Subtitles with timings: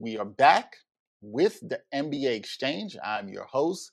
[0.00, 0.76] We are back
[1.22, 2.96] with the NBA Exchange.
[3.04, 3.90] I'm your host,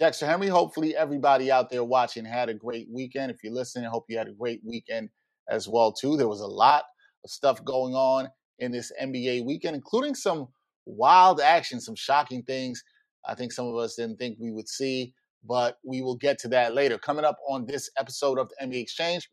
[0.00, 0.48] Dexter Henry.
[0.48, 3.30] Hopefully, everybody out there watching had a great weekend.
[3.30, 5.10] If you're listening, I hope you had a great weekend
[5.50, 6.16] as well too.
[6.16, 6.84] There was a lot
[7.22, 8.30] of stuff going on
[8.60, 10.48] in this NBA weekend, including some
[10.86, 12.82] wild action, some shocking things.
[13.28, 15.12] I think some of us didn't think we would see,
[15.44, 16.96] but we will get to that later.
[16.96, 19.28] Coming up on this episode of the NBA Exchange,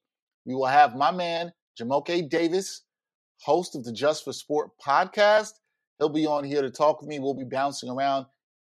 [0.46, 2.84] we will have my man Jumoke Davis,
[3.42, 5.54] host of the Just for Sport podcast.
[6.00, 7.20] He'll be on here to talk with me.
[7.20, 8.26] We'll be bouncing around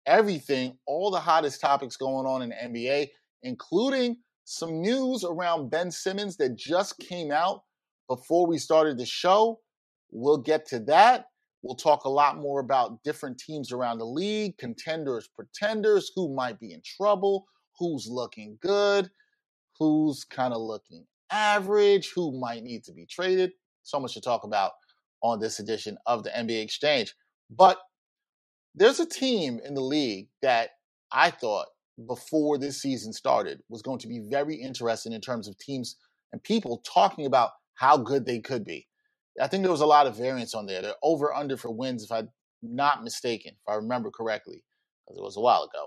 [0.06, 3.08] everything, all the hottest topics going on in NBA,
[3.42, 7.62] including some news around Ben Simmons that just came out
[8.08, 9.60] before we started the show.
[10.10, 11.26] We'll get to that.
[11.62, 16.58] We'll talk a lot more about different teams around the league, contenders, pretenders, who might
[16.58, 17.46] be in trouble,
[17.78, 19.10] who's looking good,
[19.78, 23.52] who's kind of looking average, who might need to be traded.
[23.82, 24.72] So much to talk about
[25.22, 27.14] on this edition of the NBA Exchange.
[27.50, 27.78] But
[28.74, 30.70] there's a team in the league that
[31.12, 31.66] I thought
[32.06, 35.96] before this season started was going to be very interesting in terms of teams
[36.32, 38.86] and people talking about how good they could be.
[39.40, 40.82] I think there was a lot of variance on there.
[40.82, 42.28] They're over under for wins, if I'm
[42.62, 44.64] not mistaken, if I remember correctly,
[45.06, 45.86] because it was a while ago,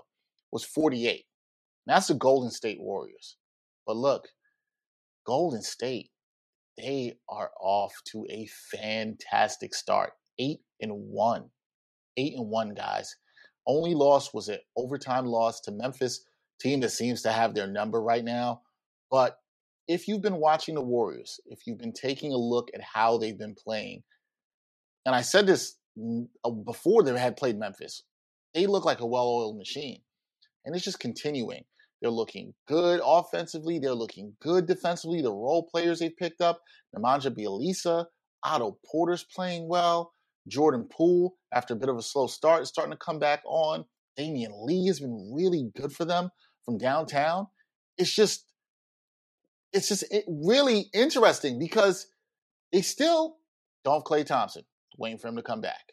[0.50, 1.24] was 48.
[1.86, 3.36] that's the Golden State Warriors.
[3.86, 4.28] But look,
[5.26, 6.10] Golden State,
[6.76, 10.12] they are off to a fantastic start.
[10.38, 11.50] Eight and one.
[12.16, 13.14] Eight and one, guys.
[13.66, 16.24] Only loss was an overtime loss to Memphis,
[16.60, 18.62] team that seems to have their number right now.
[19.10, 19.38] But
[19.88, 23.38] if you've been watching the Warriors, if you've been taking a look at how they've
[23.38, 24.02] been playing,
[25.04, 25.76] and I said this
[26.44, 28.02] uh, before they had played Memphis,
[28.54, 30.00] they look like a well oiled machine.
[30.64, 31.64] And it's just continuing.
[32.02, 33.78] They're looking good offensively.
[33.78, 35.22] They're looking good defensively.
[35.22, 36.60] The role players they've picked up,
[36.94, 38.06] Nemanja Bjelica,
[38.42, 40.12] Otto Porter's playing well.
[40.48, 43.84] Jordan Poole, after a bit of a slow start, is starting to come back on.
[44.18, 46.30] Damion Lee has been really good for them
[46.64, 47.46] from downtown.
[47.96, 48.46] It's just,
[49.72, 52.08] it's just really interesting because
[52.72, 53.36] they still
[53.84, 54.64] don't have Klay Thompson,
[54.98, 55.92] waiting for him to come back.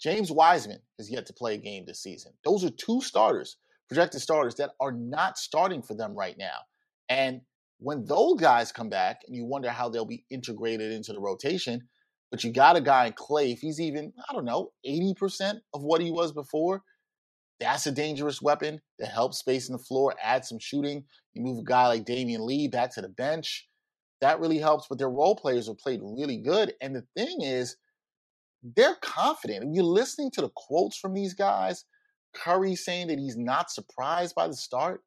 [0.00, 2.32] James Wiseman has yet to play a game this season.
[2.42, 3.58] Those are two starters
[3.88, 6.58] projected starters that are not starting for them right now.
[7.08, 7.40] And
[7.78, 11.88] when those guys come back and you wonder how they'll be integrated into the rotation,
[12.30, 15.82] but you got a guy in Klay, if he's even, I don't know, 80% of
[15.82, 16.82] what he was before,
[17.60, 21.04] that's a dangerous weapon that helps space in the floor, add some shooting.
[21.34, 23.68] You move a guy like Damion Lee back to the bench.
[24.20, 26.74] That really helps, but their role players have played really good.
[26.80, 27.76] And the thing is,
[28.62, 29.64] they're confident.
[29.64, 31.84] If you're listening to the quotes from these guys,
[32.36, 35.02] Curry saying that he's not surprised by the start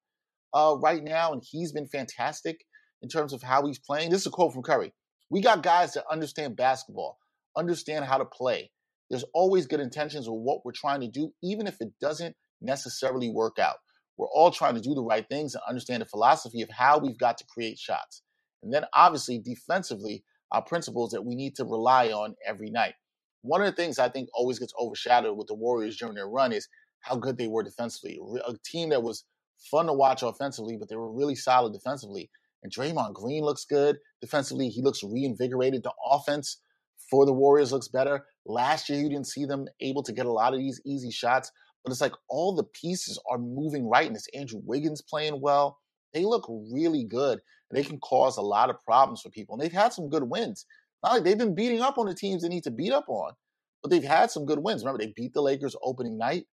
[0.54, 2.66] uh, right now, and he's been fantastic
[3.02, 4.10] in terms of how he's playing.
[4.10, 4.94] This is a quote from Curry.
[5.30, 7.18] We got guys that understand basketball,
[7.56, 8.72] understand how to play.
[9.10, 13.30] There's always good intentions with what we're trying to do, even if it doesn't necessarily
[13.30, 13.78] work out.
[14.18, 17.18] We're all trying to do the right things and understand the philosophy of how we've
[17.18, 18.22] got to create shots.
[18.62, 22.96] And then, obviously, defensively, our principles that we need to rely on every night.
[23.42, 26.52] One of the things I think always gets overshadowed with the Warriors during their run
[26.52, 26.68] is
[27.02, 28.20] how good they were defensively.
[28.48, 29.26] A team that was
[29.72, 32.30] fun to watch offensively, but they were really solid defensively.
[32.64, 34.70] And Draymond Green looks good defensively.
[34.70, 35.84] He looks reinvigorated.
[35.84, 36.62] The offense
[37.10, 38.26] for the Warriors looks better.
[38.46, 41.52] Last year, you didn't see them able to get a lot of these easy shots,
[41.84, 44.08] but it's like all the pieces are moving right.
[44.08, 45.80] And it's Andrew Wiggins playing well.
[46.14, 47.40] They look really good.
[47.72, 49.56] They can cause a lot of problems for people.
[49.56, 50.66] And they've had some good wins.
[51.04, 53.34] Not like they've been beating up on the teams they need to beat up on,
[53.82, 54.84] but they've had some good wins.
[54.84, 56.46] Remember, they beat the Lakers opening night.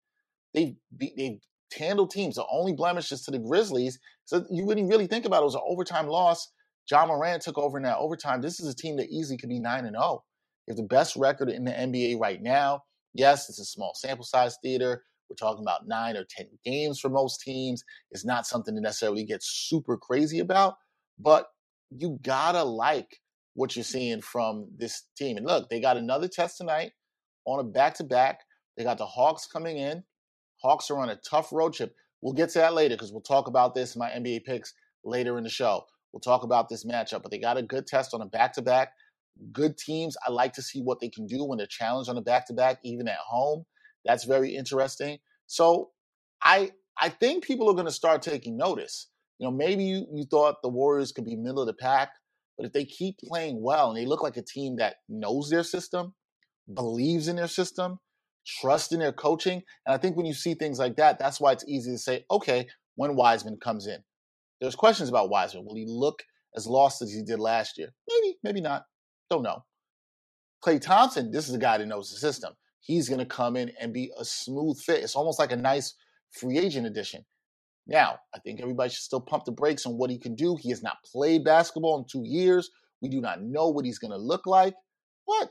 [0.56, 1.38] They've they've
[1.78, 2.34] handled teams.
[2.34, 4.00] The only blemishes to the Grizzlies.
[4.24, 5.42] So you wouldn't really think about it.
[5.42, 6.50] It was an overtime loss.
[6.90, 8.40] Ja Morant took over in that overtime.
[8.40, 10.04] This is a team that easily could be nine and zero.
[10.04, 10.24] Oh.
[10.66, 12.82] They have the best record in the NBA right now.
[13.14, 15.04] Yes, it's a small sample size theater.
[15.28, 17.82] We're talking about nine or 10 games for most teams.
[18.10, 20.76] It's not something to necessarily get super crazy about,
[21.18, 21.48] but
[21.90, 23.20] you gotta like
[23.54, 25.36] what you're seeing from this team.
[25.36, 26.92] And look, they got another test tonight
[27.44, 28.40] on a back to back.
[28.76, 30.04] They got the Hawks coming in.
[30.62, 31.94] Hawks are on a tough road trip.
[32.20, 34.74] We'll get to that later because we'll talk about this in my NBA picks
[35.04, 35.84] later in the show.
[36.12, 38.62] We'll talk about this matchup, but they got a good test on a back to
[38.62, 38.92] back.
[39.52, 40.16] Good teams.
[40.26, 42.54] I like to see what they can do when they're challenged on a back to
[42.54, 43.64] back, even at home.
[44.04, 45.18] That's very interesting.
[45.46, 45.90] So
[46.42, 49.08] I I think people are going to start taking notice.
[49.38, 52.10] You know, maybe you, you thought the Warriors could be middle of the pack,
[52.56, 55.62] but if they keep playing well and they look like a team that knows their
[55.62, 56.14] system,
[56.72, 57.98] believes in their system,
[58.46, 61.52] trusts in their coaching, and I think when you see things like that, that's why
[61.52, 63.98] it's easy to say, okay, when Wiseman comes in.
[64.60, 65.64] There's questions about Wiseman.
[65.66, 66.22] Will he look
[66.56, 67.88] as lost as he did last year?
[68.08, 68.84] Maybe, maybe not.
[69.28, 69.64] Don't know.
[70.64, 72.54] Klay Thompson, this is a guy that knows the system
[72.86, 75.02] he's going to come in and be a smooth fit.
[75.02, 75.94] It's almost like a nice
[76.30, 77.24] free agent addition.
[77.86, 80.56] Now, I think everybody should still pump the brakes on what he can do.
[80.56, 82.70] He has not played basketball in two years.
[83.02, 84.74] We do not know what he's going to look like,
[85.26, 85.50] but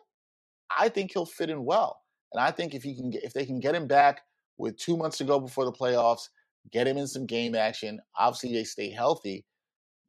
[0.75, 2.01] I think he'll fit in well.
[2.35, 4.21] And I think if he can, get, if they can get him back
[4.57, 6.27] with two months to go before the playoffs,
[6.69, 8.01] get him in some game action.
[8.19, 9.45] Obviously, they stay healthy.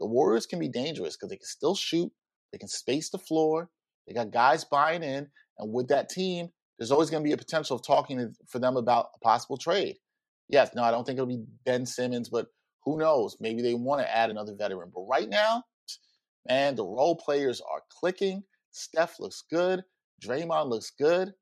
[0.00, 2.10] The Warriors can be dangerous because they can still shoot.
[2.50, 3.70] They can space the floor.
[4.08, 5.28] They got guys buying in,
[5.58, 8.76] and with that team, there's always going to be a potential of talking for them
[8.76, 9.94] about a possible trade.
[10.48, 12.46] Yes, no, I don't think it'll be Ben Simmons, but
[12.84, 13.36] who knows?
[13.38, 14.90] Maybe they want to add another veteran.
[14.92, 15.62] But right now,
[16.48, 18.42] man, the role players are clicking.
[18.72, 19.84] Steph looks good.
[20.24, 21.32] Draymond looks good.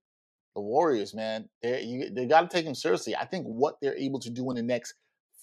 [0.54, 3.16] The Warriors, man, they they got to take them seriously.
[3.16, 4.94] I think what they're able to do in the next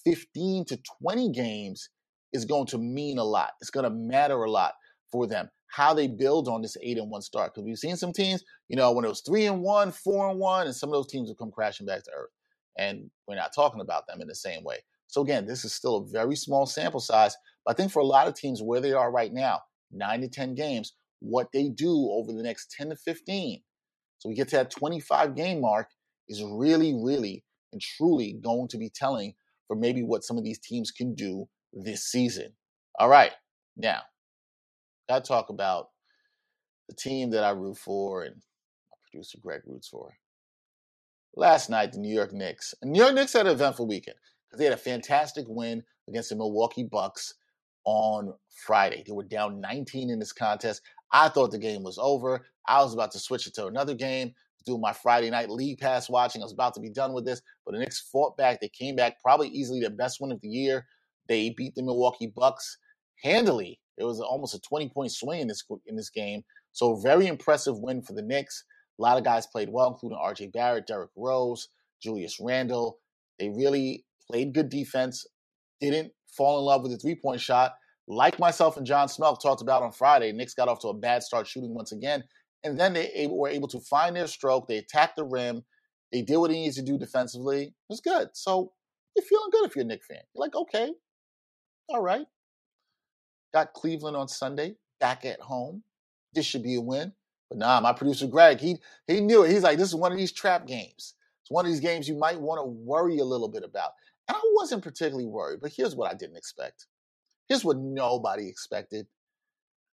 [0.04, 1.90] 15 to 20 games
[2.32, 3.52] is going to mean a lot.
[3.60, 4.72] It's going to matter a lot
[5.10, 7.54] for them how they build on this eight and one start.
[7.54, 10.38] Because we've seen some teams, you know, when it was three and one, four and
[10.38, 12.30] one, and some of those teams will come crashing back to earth.
[12.78, 14.78] And we're not talking about them in the same way.
[15.08, 17.34] So again, this is still a very small sample size.
[17.64, 19.60] But I think for a lot of teams where they are right now,
[19.90, 23.62] nine to 10 games, what they do over the next 10 to 15.
[24.22, 25.88] So we get to that 25 game mark
[26.28, 27.42] is really, really
[27.72, 29.34] and truly going to be telling
[29.66, 32.52] for maybe what some of these teams can do this season.
[33.00, 33.32] All right.
[33.76, 34.02] Now,
[35.10, 35.88] I talk about
[36.88, 40.12] the team that I root for and my producer Greg roots for.
[41.34, 42.76] Last night, the New York Knicks.
[42.80, 46.28] And New York Knicks had an eventful weekend because they had a fantastic win against
[46.28, 47.34] the Milwaukee Bucks
[47.84, 48.34] on
[48.64, 49.02] Friday.
[49.04, 50.80] They were down 19 in this contest.
[51.12, 52.46] I thought the game was over.
[52.66, 54.32] I was about to switch it to another game,
[54.64, 56.42] do my Friday night league pass watching.
[56.42, 58.60] I was about to be done with this, but the Knicks fought back.
[58.60, 60.86] They came back probably easily their best win of the year.
[61.28, 62.78] They beat the Milwaukee Bucks
[63.22, 66.42] handily it was almost a 20 point swing in this in this game.
[66.72, 68.64] So very impressive win for the Knicks.
[68.98, 70.48] A lot of guys played well, including R.J.
[70.48, 71.68] Barrett, Derrick Rose,
[72.02, 72.98] Julius Randle.
[73.38, 75.26] They really played good defense.
[75.80, 77.74] Didn't fall in love with the three point shot,
[78.08, 80.32] like myself and John Smelk talked about on Friday.
[80.32, 82.24] Knicks got off to a bad start shooting once again,
[82.64, 84.68] and then they were able to find their stroke.
[84.68, 85.64] They attacked the rim.
[86.12, 87.64] They did what he needs to do defensively.
[87.64, 88.28] It was good.
[88.34, 88.72] So
[89.16, 90.18] you're feeling good if you're a Knicks fan.
[90.34, 90.90] You're like, okay,
[91.88, 92.26] all right,
[93.52, 95.82] Got Cleveland on Sunday, back at home.
[96.34, 97.12] This should be a win.
[97.50, 99.50] But nah, my producer Greg, he he knew it.
[99.50, 101.14] He's like, this is one of these trap games.
[101.42, 103.90] It's one of these games you might want to worry a little bit about.
[104.28, 106.86] And I wasn't particularly worried, but here's what I didn't expect.
[107.48, 109.06] Here's what nobody expected.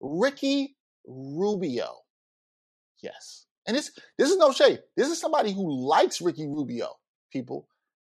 [0.01, 1.99] Ricky Rubio.
[3.03, 3.47] Yes.
[3.67, 4.81] And this this is no shade.
[4.97, 6.97] This is somebody who likes Ricky Rubio,
[7.33, 7.69] people.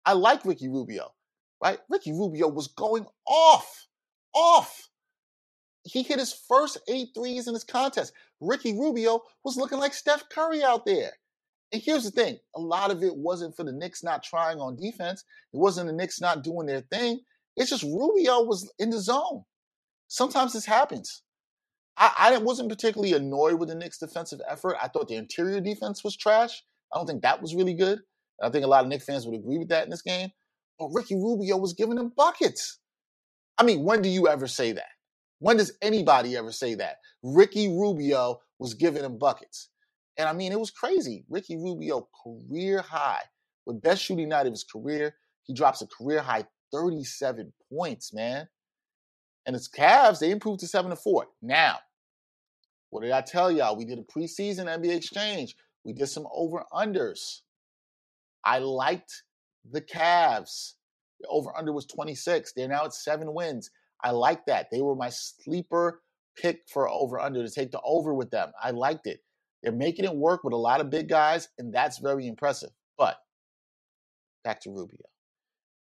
[0.05, 1.13] I like Ricky Rubio,
[1.63, 1.79] right?
[1.89, 3.87] Ricky Rubio was going off,
[4.33, 4.89] off
[5.83, 8.13] he hit his first eight threes in this contest.
[8.41, 11.11] Ricky Rubio was looking like Steph Curry out there.
[11.71, 14.75] And here's the thing a lot of it wasn't for the Knicks not trying on
[14.75, 17.19] defense, it wasn't the Knicks not doing their thing.
[17.59, 19.43] It's just Rubio was in the zone.
[20.07, 21.23] Sometimes this happens.
[21.97, 24.77] I, I wasn't particularly annoyed with the Knicks' defensive effort.
[24.81, 26.63] I thought the interior defense was trash.
[26.93, 27.99] I don't think that was really good.
[28.41, 30.29] I think a lot of Knicks fans would agree with that in this game.
[30.79, 32.79] But Ricky Rubio was giving them buckets.
[33.57, 34.87] I mean, when do you ever say that?
[35.39, 36.95] When does anybody ever say that?
[37.21, 39.69] Ricky Rubio was giving him buckets.
[40.17, 41.25] And I mean, it was crazy.
[41.29, 43.21] Ricky Rubio, career high,
[43.65, 45.15] with best shooting night of his career.
[45.43, 48.47] He drops a career high 37 points, man.
[49.45, 51.27] And it's Cavs, they improved to seven to four.
[51.41, 51.79] Now,
[52.89, 53.77] what did I tell y'all?
[53.77, 55.55] We did a preseason NBA exchange.
[55.83, 57.41] We did some over unders.
[58.43, 59.23] I liked
[59.69, 60.73] the Cavs.
[61.19, 62.53] The over under was 26.
[62.53, 63.69] They're now at seven wins.
[64.03, 64.67] I like that.
[64.71, 66.01] They were my sleeper
[66.37, 68.51] pick for over under to take the over with them.
[68.61, 69.19] I liked it.
[69.61, 72.69] They're making it work with a lot of big guys, and that's very impressive.
[72.97, 73.17] But
[74.43, 74.99] back to Rubio.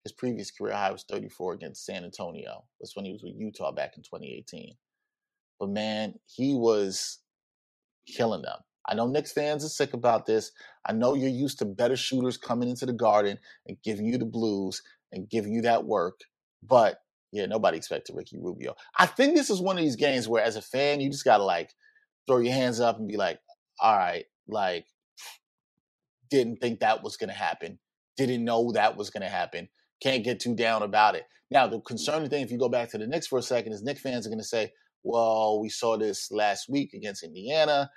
[0.04, 2.64] His previous career high was 34 against San Antonio.
[2.80, 4.74] That's when he was with Utah back in 2018.
[5.60, 7.18] But man, he was
[8.06, 8.58] killing them.
[8.88, 10.50] I know Knicks fans are sick about this.
[10.84, 14.24] I know you're used to better shooters coming into the garden and giving you the
[14.24, 14.82] blues
[15.12, 16.20] and giving you that work.
[16.62, 16.98] But
[17.30, 18.74] yeah, nobody expected Ricky Rubio.
[18.98, 21.44] I think this is one of these games where, as a fan, you just gotta
[21.44, 21.70] like
[22.26, 23.40] throw your hands up and be like,
[23.80, 24.86] "All right, like,
[26.30, 27.78] didn't think that was gonna happen.
[28.16, 29.68] Didn't know that was gonna happen.
[30.02, 32.98] Can't get too down about it." Now, the concerning thing, if you go back to
[32.98, 36.30] the Knicks for a second, is Knicks fans are gonna say, "Well, we saw this
[36.30, 37.90] last week against Indiana.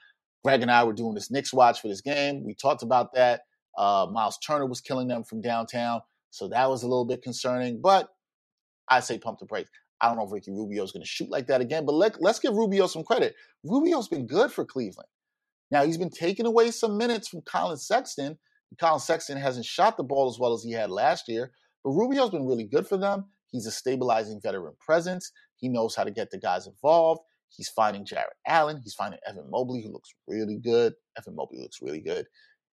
[0.43, 2.43] Greg and I were doing this Knicks watch for this game.
[2.43, 3.41] We talked about that.
[3.77, 7.81] Uh, Miles Turner was killing them from downtown, so that was a little bit concerning.
[7.81, 8.09] But
[8.87, 9.69] I say pump the brakes.
[10.01, 12.21] I don't know if Ricky Rubio is going to shoot like that again, but let,
[12.21, 13.33] let's give Rubio some credit.
[13.63, 15.07] Rubio's been good for Cleveland.
[15.71, 18.37] Now, he's been taking away some minutes from Collin Sexton.
[18.79, 21.51] Collin Sexton hasn't shot the ball as well as he had last year,
[21.85, 23.25] but Rubio's been really good for them.
[23.51, 25.31] He's a stabilizing veteran presence.
[25.55, 27.21] He knows how to get the guys involved.
[27.49, 28.81] He's finding Jarrett Allen.
[28.83, 30.93] He's finding Evan Mobley, who looks really good.
[31.15, 32.25] Evan Mobley looks really good.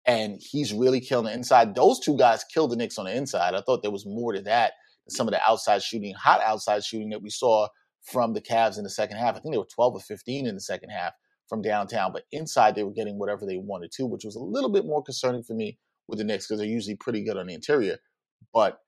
[0.06, 1.74] And he's really killing the inside.
[1.74, 3.56] Those two guys killed the Knicks on the inside.
[3.56, 4.74] I thought there was more to that
[5.08, 7.68] than some of the outside shooting, hot outside shooting that we saw
[8.04, 9.36] from the Cavs in the second half.
[9.36, 11.14] I think they were 12 or 15 in the second half
[11.50, 14.70] from downtown, but inside they were getting whatever they wanted to, which was a little
[14.70, 17.56] bit more concerning for me with the Knicks because they're usually pretty good on the
[17.56, 17.98] interior.
[18.54, 18.80] But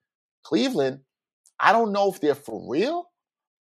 [0.43, 0.99] Cleveland,
[1.59, 3.09] I don't know if they're for real,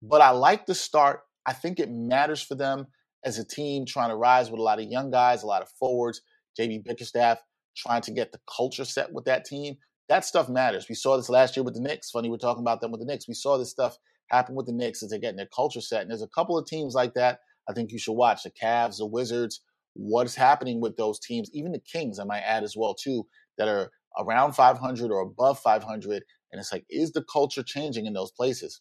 [0.02, 1.20] but I like the start.
[1.46, 2.86] I think it matters for them
[3.24, 5.68] as a team trying to rise with a lot of young guys, a lot of
[5.78, 6.20] forwards.
[6.58, 7.38] JB Bickerstaff
[7.76, 9.76] trying to get the culture set with that team
[10.08, 10.88] that stuff matters.
[10.88, 12.10] We saw this last year with the Knicks.
[12.10, 13.28] Funny, we're talking about them with the Knicks.
[13.28, 16.02] We saw this stuff happen with the Knicks as they're getting their culture set.
[16.02, 18.98] And there's a couple of teams like that I think you should watch the Cavs,
[18.98, 19.60] the Wizards.
[19.94, 21.50] What's happening with those teams?
[21.52, 23.26] Even the Kings, I might add as well, too,
[23.58, 26.22] that are around 500 or above 500.
[26.52, 28.80] And it's like, is the culture changing in those places?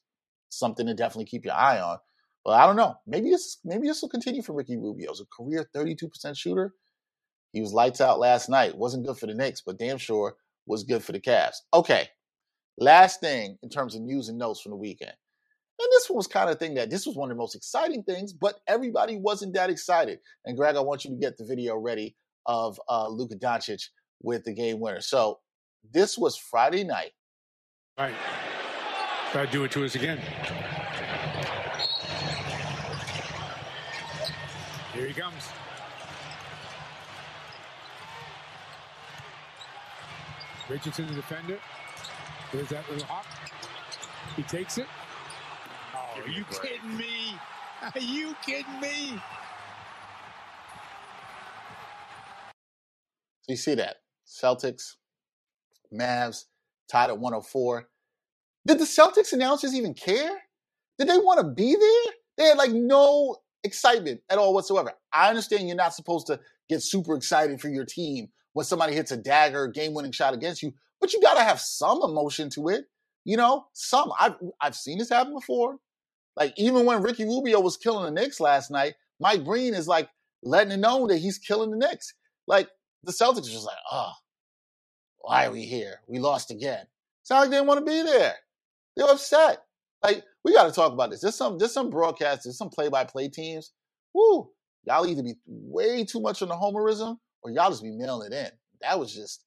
[0.49, 1.97] Something to definitely keep your eye on.
[2.45, 2.95] But I don't know.
[3.05, 5.11] Maybe this maybe this will continue for Ricky Rubio.
[5.11, 6.73] As a career 32% shooter.
[7.51, 8.77] He was lights out last night.
[8.77, 11.55] Wasn't good for the Knicks, but damn sure was good for the Cavs.
[11.73, 12.07] Okay,
[12.77, 15.13] last thing in terms of news and notes from the weekend.
[15.79, 18.03] And this one was kind of thing that this was one of the most exciting
[18.03, 20.19] things, but everybody wasn't that excited.
[20.45, 22.15] And Greg, I want you to get the video ready
[22.47, 23.83] of uh, Luka Doncic
[24.21, 25.01] with the game winner.
[25.01, 25.39] So
[25.91, 27.11] this was Friday night.
[27.97, 28.13] Right.
[29.31, 30.19] Try to do it to us again.
[34.93, 35.43] Here he comes.
[40.69, 41.57] Richardson, the defender.
[42.53, 43.25] There's that little hop.
[44.35, 44.85] He takes it.
[45.95, 46.61] Oh, are you great.
[46.61, 47.35] kidding me?
[47.81, 49.19] Are you kidding me?
[53.41, 53.97] So you see that.
[54.27, 54.97] Celtics,
[55.91, 56.45] Mavs,
[56.89, 57.87] tied at 104.
[58.65, 60.31] Did the Celtics announcers even care?
[60.97, 62.13] Did they want to be there?
[62.37, 64.91] They had like no excitement at all whatsoever.
[65.13, 66.39] I understand you're not supposed to
[66.69, 70.63] get super excited for your team when somebody hits a dagger game winning shot against
[70.63, 72.85] you, but you got to have some emotion to it.
[73.23, 74.11] You know, some.
[74.19, 75.77] I've, I've seen this happen before.
[76.35, 80.09] Like, even when Ricky Rubio was killing the Knicks last night, Mike Breen is like
[80.43, 82.13] letting it know that he's killing the Knicks.
[82.47, 82.69] Like,
[83.03, 84.11] the Celtics are just like, oh,
[85.27, 85.99] why are we here?
[86.07, 86.85] We lost again.
[87.23, 88.33] Sound like they didn't want to be there.
[88.95, 89.61] They're upset.
[90.01, 91.19] Like, we got to talk about this.
[91.19, 93.73] There's some, there's some broadcasters, some play-by-play teams.
[94.13, 94.49] Woo,
[94.85, 98.35] y'all either be way too much on the homerism or y'all just be mailing it
[98.35, 98.51] in.
[98.81, 99.43] That was just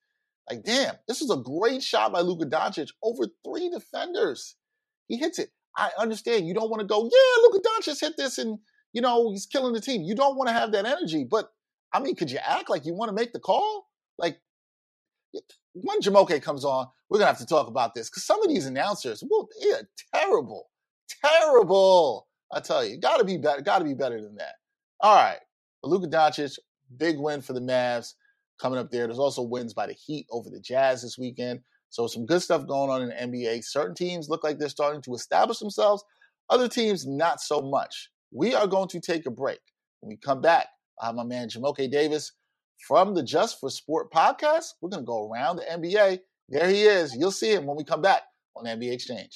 [0.51, 4.57] like, damn, this was a great shot by Luka Doncic over three defenders.
[5.09, 5.49] He hits it.
[5.79, 8.59] I understand you don't want to go, yeah, Luka Doncic hit this and,
[8.93, 10.03] you know, he's killing the team.
[10.03, 11.25] You don't want to have that energy.
[11.25, 11.51] But,
[11.91, 13.87] I mean, could you act like you want to make the call?
[14.19, 14.39] Like,
[15.83, 18.67] when Jumoke comes on, we're to have to talk about this because some of these
[18.67, 20.71] announcers, well, they're terrible.
[21.25, 22.29] Terrible.
[22.53, 23.61] I tell you, got to be better.
[23.63, 24.55] Got to be better than that.
[25.01, 25.39] All right.
[25.83, 26.59] Luka Doncic,
[26.97, 28.15] Big win for the Mavs
[28.61, 29.07] coming up there.
[29.07, 31.61] There's also wins by the Heat over the Jazz this weekend.
[31.91, 33.65] So some good stuff going on in the NBA.
[33.65, 36.05] Certain teams look like they're starting to establish themselves.
[36.49, 38.11] Other teams, not so much.
[38.33, 39.61] We are going to take a break.
[40.01, 40.69] When we come back,
[41.01, 42.33] I have my man Jumoke Davis
[42.87, 44.75] from the Just for Sport podcast.
[44.81, 46.21] We're going to go around the NBA.
[46.49, 47.15] There he is.
[47.15, 48.23] You'll see him when we come back
[48.57, 49.31] on NBA Exchange.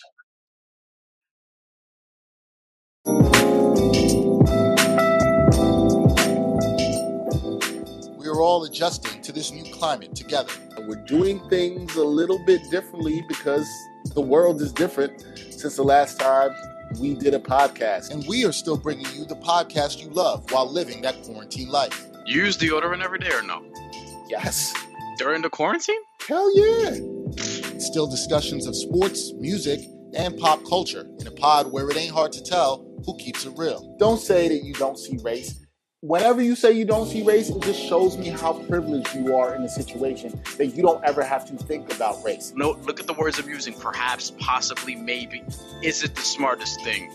[8.16, 10.52] We are all adjusting to this new climate together.
[10.88, 13.68] We're doing things a little bit differently because
[14.14, 15.20] the world is different
[15.50, 16.50] since the last time
[16.98, 18.10] we did a podcast.
[18.10, 22.06] And we are still bringing you the podcast you love while living that quarantine life.
[22.26, 23.62] You use deodorant every day or no?
[24.28, 24.72] Yes.
[25.18, 26.00] During the quarantine?
[26.26, 26.92] Hell yeah.
[27.78, 29.80] Still discussions of sports, music,
[30.16, 33.52] and pop culture in a pod where it ain't hard to tell who keeps it
[33.58, 33.94] real.
[33.98, 35.60] Don't say that you don't see race.
[36.00, 39.54] Whenever you say you don't see race, it just shows me how privileged you are
[39.54, 42.52] in a situation that you don't ever have to think about race.
[42.56, 43.74] No, look at the words I'm using.
[43.74, 45.42] Perhaps, possibly, maybe.
[45.82, 47.10] Is it the smartest thing?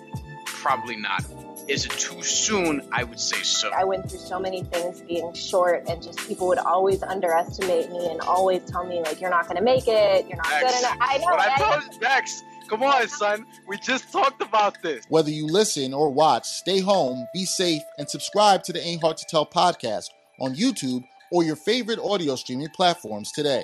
[0.46, 1.24] Probably not.
[1.70, 2.82] Is it too soon?
[2.92, 3.70] I would say so.
[3.70, 8.10] I went through so many things being short, and just people would always underestimate me
[8.10, 10.80] and always tell me, like, you're not going to make it, you're not Dex, good
[10.80, 10.98] enough.
[11.00, 11.26] I know.
[11.26, 13.46] What I I- told you, Dex, come on, son.
[13.68, 15.06] We just talked about this.
[15.10, 19.18] Whether you listen or watch, stay home, be safe, and subscribe to the Ain't Hard
[19.18, 20.10] to Tell podcast
[20.40, 23.64] on YouTube or your favorite audio streaming platforms today.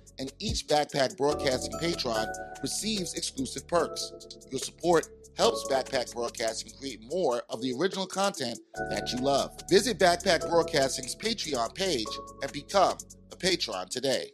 [0.19, 2.27] and each Backpack Broadcasting patron
[2.61, 4.11] receives exclusive perks.
[4.51, 9.57] Your support helps Backpack Broadcasting create more of the original content that you love.
[9.69, 12.07] Visit Backpack Broadcasting's Patreon page
[12.41, 12.97] and become
[13.31, 14.31] a patron today.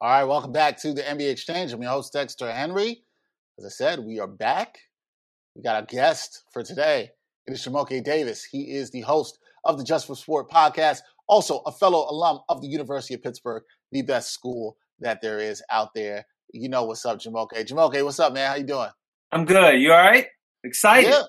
[0.00, 1.72] All right, welcome back to the NBA Exchange.
[1.72, 3.04] I'm your host, Dexter Henry.
[3.58, 4.76] As I said, we are back.
[5.54, 7.10] We got a guest for today.
[7.46, 8.42] It is Jumoke Davis.
[8.42, 12.60] He is the host of the Just for Sport podcast, also a fellow alum of
[12.60, 13.62] the University of Pittsburgh,
[13.92, 16.26] the best school that there is out there.
[16.52, 17.52] You know what's up, Jumoke.
[17.52, 18.50] Jumoke, what's up, man?
[18.50, 18.88] How you doing?
[19.30, 19.80] I'm good.
[19.80, 20.26] You all right?
[20.64, 21.10] Excited?
[21.10, 21.22] Yeah.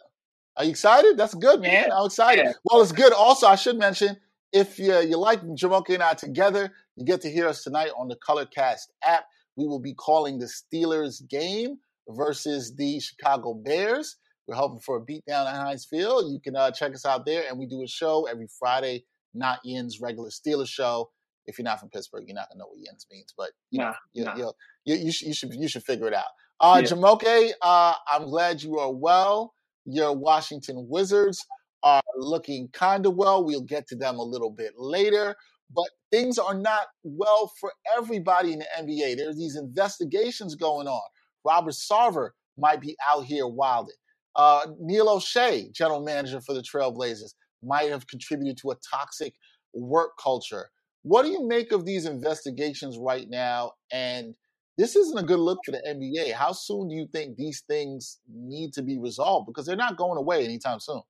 [0.58, 1.18] Are you excited?
[1.18, 1.86] That's good, man.
[1.90, 1.96] Yeah.
[1.96, 2.46] I'm excited.
[2.46, 2.54] Yeah.
[2.64, 3.14] Well, it's good.
[3.14, 4.18] Also, I should mention
[4.52, 8.08] if you, you like Jumoke and I together, you get to hear us tonight on
[8.08, 9.26] the Colorcast app.
[9.56, 11.78] We will be calling the Steelers game
[12.10, 14.18] versus the Chicago Bears.
[14.48, 16.32] We're hoping for a beatdown at Heinz Field.
[16.32, 19.60] You can uh, check us out there, and we do a show every Friday, not
[19.66, 21.10] Yinz regular Steelers show.
[21.48, 23.94] If you're not from Pittsburgh, you're not gonna know what Yinz means, but you know,
[24.14, 24.36] you, nah.
[24.36, 24.52] you,
[24.86, 26.26] you, you, should, you should you should figure it out.
[26.60, 26.90] Uh, Yeah.
[26.90, 29.54] Jumoke, uh, I'm glad you are well.
[29.86, 31.46] Your Washington Wizards
[31.84, 33.46] are looking kind of well.
[33.46, 35.36] We'll get to them a little bit later,
[35.74, 39.18] but things are not well for everybody in the NBA.
[39.18, 41.02] There's these investigations going on.
[41.46, 43.96] Robert Sarver might be out here wilding.
[44.36, 49.34] Uh, Neil Olshey, general manager for the Trailblazers, might have contributed to a toxic
[49.74, 50.70] work culture.
[51.04, 53.74] What do you make of these investigations right now?
[53.92, 54.36] And
[54.78, 56.34] this isn't a good look for the NBA.
[56.34, 59.48] How soon do you think these things need to be resolved?
[59.48, 61.02] Because they're not going away anytime soon.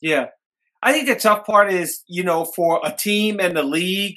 [0.00, 0.26] Yeah.
[0.82, 4.16] I think the tough part is, you know, for a team and the league,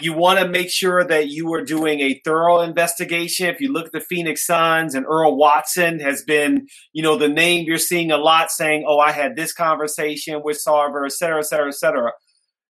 [0.00, 3.48] you want to make sure that you are doing a thorough investigation.
[3.48, 7.28] If you look at the Phoenix Suns and Earl Watson has been, you know, the
[7.28, 11.38] name you're seeing a lot saying, oh, I had this conversation with Sarver, et cetera,
[11.38, 12.12] et cetera, et cetera.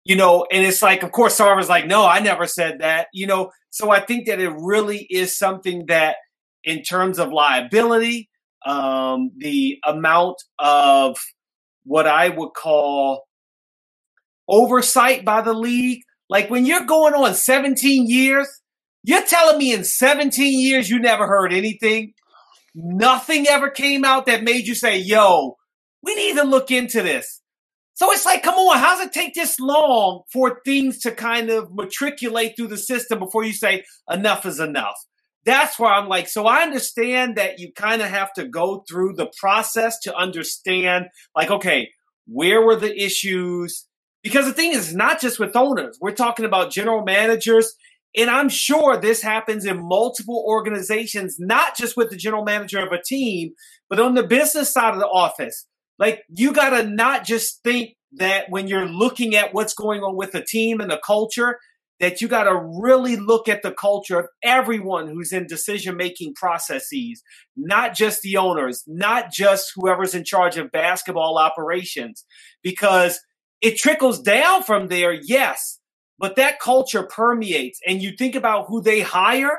[0.05, 3.07] You know, and it's like, of course, Sarver's like, no, I never said that.
[3.13, 6.17] You know, so I think that it really is something that,
[6.65, 8.29] in terms of liability,
[8.67, 11.19] um, the amount of
[11.85, 13.25] what I would call
[14.49, 16.03] oversight by the league.
[16.33, 18.49] Like when you're going on 17 years,
[19.03, 22.15] you're telling me in 17 years you never heard anything?
[22.75, 25.59] Nothing ever came out that made you say, yo,
[26.03, 27.43] we need to look into this.
[27.93, 31.51] So it's like, come on, how does it take this long for things to kind
[31.51, 34.97] of matriculate through the system before you say enough is enough?
[35.45, 39.17] That's where I'm like, so I understand that you kind of have to go through
[39.17, 41.91] the process to understand, like, okay,
[42.27, 43.87] where were the issues?
[44.23, 47.75] Because the thing is, not just with owners, we're talking about general managers.
[48.17, 52.93] And I'm sure this happens in multiple organizations, not just with the general manager of
[52.93, 53.53] a team,
[53.89, 55.67] but on the business side of the office.
[55.99, 60.17] Like, you got to not just think that when you're looking at what's going on
[60.17, 61.59] with the team and the culture,
[62.01, 66.35] that you got to really look at the culture of everyone who's in decision making
[66.35, 67.23] processes,
[67.57, 72.25] not just the owners, not just whoever's in charge of basketball operations,
[72.63, 73.21] because
[73.63, 75.79] it trickles down from there, yes,
[76.19, 77.81] but that culture permeates.
[77.87, 79.59] And you think about who they hire,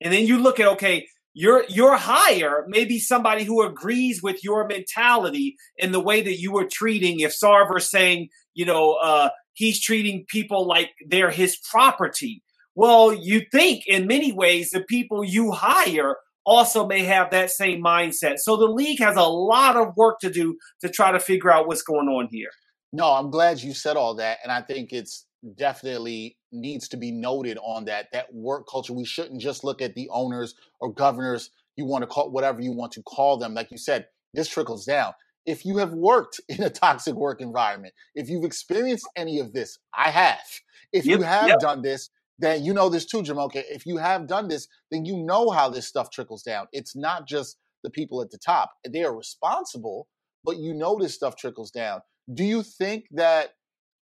[0.00, 4.44] and then you look at, okay, your your hire may be somebody who agrees with
[4.44, 7.20] your mentality and the way that you were treating.
[7.20, 12.42] If Sarver's saying, you know, uh, he's treating people like they're his property.
[12.76, 17.82] Well, you think in many ways the people you hire also may have that same
[17.82, 18.38] mindset.
[18.38, 21.66] So the league has a lot of work to do to try to figure out
[21.66, 22.50] what's going on here.
[22.94, 25.26] No, I'm glad you said all that, and I think it's
[25.56, 28.92] definitely needs to be noted on that that work culture.
[28.92, 31.50] We shouldn't just look at the owners or governors.
[31.74, 33.52] You want to call whatever you want to call them.
[33.52, 35.12] Like you said, this trickles down.
[35.44, 39.76] If you have worked in a toxic work environment, if you've experienced any of this,
[39.92, 40.46] I have.
[40.92, 41.58] If yep, you have yep.
[41.58, 43.56] done this, then you know this too, Jumoke.
[43.56, 46.68] If you have done this, then you know how this stuff trickles down.
[46.70, 48.70] It's not just the people at the top.
[48.88, 50.06] They are responsible,
[50.44, 52.02] but you know this stuff trickles down.
[52.32, 53.50] Do you think that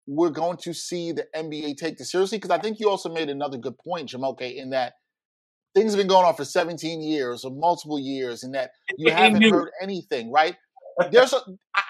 [0.07, 2.39] we're going to see the NBA take this seriously?
[2.39, 4.95] Because I think you also made another good point, Jumoke, in that
[5.75, 9.43] things have been going on for 17 years or multiple years, and that you haven't
[9.43, 10.57] heard anything, right?
[11.11, 11.41] There's a,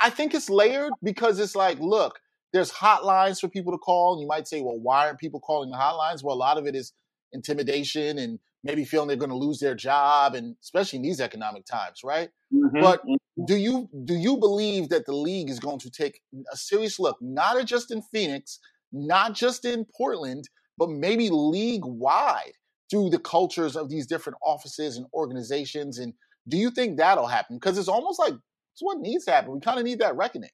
[0.00, 2.20] I think it's layered because it's like, look,
[2.52, 5.70] there's hotlines for people to call, and you might say, well, why aren't people calling
[5.70, 6.22] the hotlines?
[6.22, 6.92] Well, a lot of it is
[7.32, 11.64] intimidation and maybe feeling they're going to lose their job, and especially in these economic
[11.64, 12.30] times, right?
[12.52, 12.80] Mm-hmm.
[12.80, 13.44] But mm-hmm.
[13.44, 16.20] do you do you believe that the league is going to take
[16.52, 18.58] a serious look, not just in Phoenix,
[18.92, 20.48] not just in Portland,
[20.78, 22.52] but maybe league wide
[22.90, 25.98] through the cultures of these different offices and organizations?
[25.98, 26.14] And
[26.48, 27.56] do you think that'll happen?
[27.56, 29.52] Because it's almost like it's what needs to happen.
[29.52, 30.50] We kind of need that reckoning.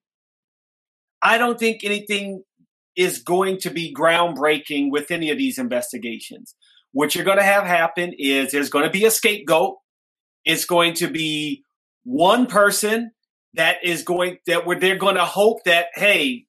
[1.21, 2.42] I don't think anything
[2.97, 6.55] is going to be groundbreaking with any of these investigations.
[6.92, 9.77] What you're going to have happen is there's going to be a scapegoat.
[10.44, 11.62] It's going to be
[12.05, 13.12] one person
[13.55, 16.46] that is going that where they're going to hope that hey,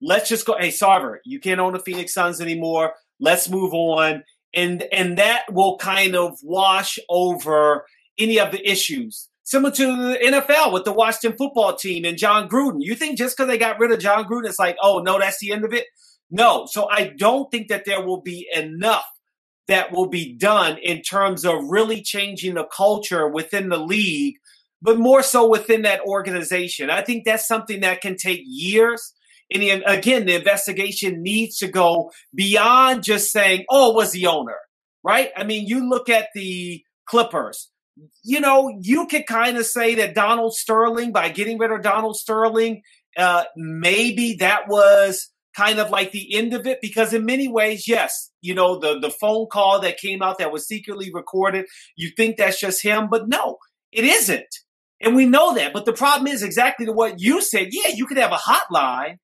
[0.00, 0.56] let's just go.
[0.58, 2.94] Hey, Sarver, you can't own the Phoenix Suns anymore.
[3.18, 4.22] Let's move on,
[4.54, 7.86] and and that will kind of wash over
[8.18, 9.28] any of the issues.
[9.42, 12.78] Similar to the NFL with the Washington football team and Jon Gruden.
[12.80, 15.38] You think just because they got rid of Jon Gruden, it's like, oh no, that's
[15.38, 15.86] the end of it?
[16.30, 16.66] No.
[16.68, 19.04] So I don't think that there will be enough
[19.68, 24.36] that will be done in terms of really changing the culture within the league,
[24.80, 26.90] but more so within that organization.
[26.90, 29.12] I think that's something that can take years.
[29.52, 34.58] And again, the investigation needs to go beyond just saying, oh, it was the owner,
[35.04, 35.30] right?
[35.36, 37.70] I mean, you look at the Clippers.
[38.24, 42.16] You know, you could kind of say that Donald Sterling, by getting rid of Donald
[42.16, 42.82] Sterling,
[43.16, 46.80] uh, maybe that was kind of like the end of it?
[46.80, 50.52] Because in many ways yes you know the the phone call that came out that
[50.52, 51.66] was secretly recorded
[51.96, 53.56] you think that's just him but no
[53.92, 54.54] it isn't.
[55.00, 57.68] And we know that but the problem is exactly what you said.
[57.70, 59.16] Yeah you could have a hotline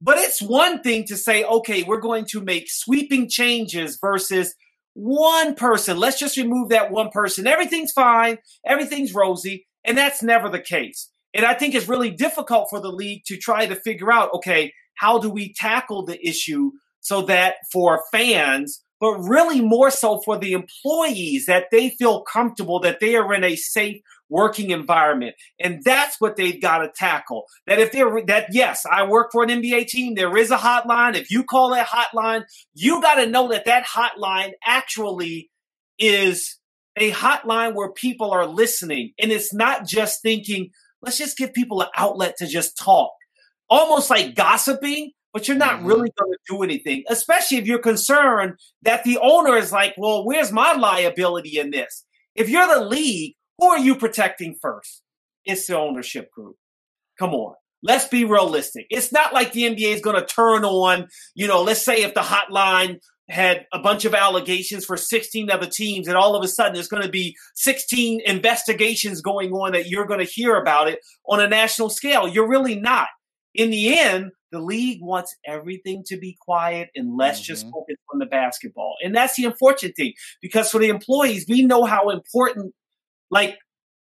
[0.00, 4.54] but it's one thing to say okay we're going to make sweeping changes versus
[4.94, 5.98] one person.
[5.98, 7.46] Let's just remove that one person.
[7.46, 8.38] Everything's fine.
[8.64, 9.66] Everything's rosy.
[9.84, 11.10] And that's never the case.
[11.34, 14.72] And i think it's really difficult for the league to try to figure out okay
[14.96, 20.38] how do we tackle the issue so that for fans, but really more so for
[20.38, 25.36] the employees, that they feel comfortable, that they are in a safe working environment.
[25.60, 27.44] And that's what they've got to tackle.
[27.66, 31.14] That if they're, that yes, I work for an NBA team, there is a hotline.
[31.14, 35.50] If you call that hotline, you got to know that that hotline actually
[35.98, 36.58] is
[36.96, 39.12] a hotline where people are listening.
[39.18, 40.70] And it's not just thinking,
[41.02, 43.12] let's just give people an outlet to just talk
[43.68, 45.86] almost like gossiping, but you're not mm-hmm.
[45.86, 50.24] really going to do anything, especially if you're concerned that the owner is like, well,
[50.24, 52.04] where's my liability in this?
[52.34, 55.02] If you're the league, who are you protecting first?
[55.44, 56.56] It's the ownership group.
[57.18, 57.54] Come on.
[57.82, 58.86] Let's be realistic.
[58.90, 62.14] It's not like the NBA is going to turn on, you know, let's say if
[62.14, 62.98] the hotline
[63.28, 66.88] had a bunch of allegations for 16 other teams, and all of a sudden there's
[66.88, 71.40] going to be 16 investigations going on that you're going to hear about it on
[71.40, 72.28] a national scale.
[72.28, 73.08] You're really not
[73.56, 77.46] in the end, the league wants everything to be quiet and let's mm-hmm.
[77.46, 78.94] just focus on the basketball.
[79.02, 82.74] And that's the unfortunate thing because for the employees, we know how important,
[83.30, 83.58] like,